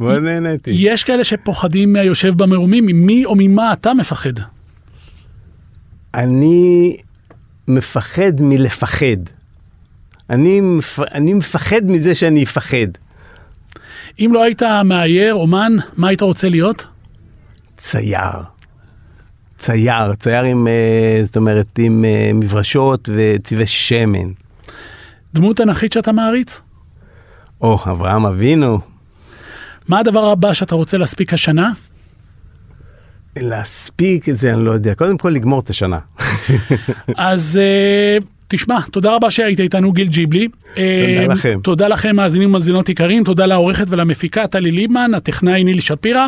[0.00, 0.70] מאוד נהניתי.
[0.74, 4.32] יש כאלה שפוחדים מהיושב במרומים, ממי או ממה אתה מפחד?
[6.14, 6.96] אני
[7.68, 9.16] מפחד מלפחד.
[10.30, 10.98] אני, מפ...
[11.00, 12.86] אני מפחד מזה שאני אפחד.
[14.18, 16.86] אם לא היית מאייר, אומן, מה היית רוצה להיות?
[17.76, 18.59] צייר.
[19.60, 24.28] צייר, צייר עם, אה, זאת אומרת, עם אה, מברשות וצבעי שמן.
[25.34, 26.60] דמות תנכית שאתה מעריץ?
[27.60, 28.78] או, אברהם אבינו.
[29.88, 31.72] מה הדבר הבא שאתה רוצה להספיק השנה?
[33.38, 34.94] להספיק את זה, אני לא יודע.
[34.94, 35.98] קודם כל לגמור את השנה.
[37.16, 40.48] אז uh, תשמע, תודה רבה שהיית איתנו גיל ג'יבלי.
[40.48, 41.60] תודה Uh, לכם.
[41.62, 46.26] תודה לכם מאזינים ומאזינות יקרים, תודה לעורכת ולמפיקה טלי ליבמן, הטכנאי ניל שפירא.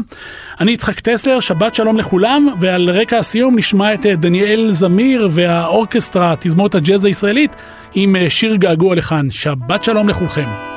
[0.60, 6.34] אני יצחק טסלר, שבת שלום לכולם, ועל רקע הסיום נשמע את אה, דניאל זמיר והאורקסטרה,
[6.40, 7.50] תזמורת הג'אז הישראלית,
[7.94, 9.30] עם אה, שיר געגוע לכאן.
[9.30, 10.71] שבת שלום לכולכם.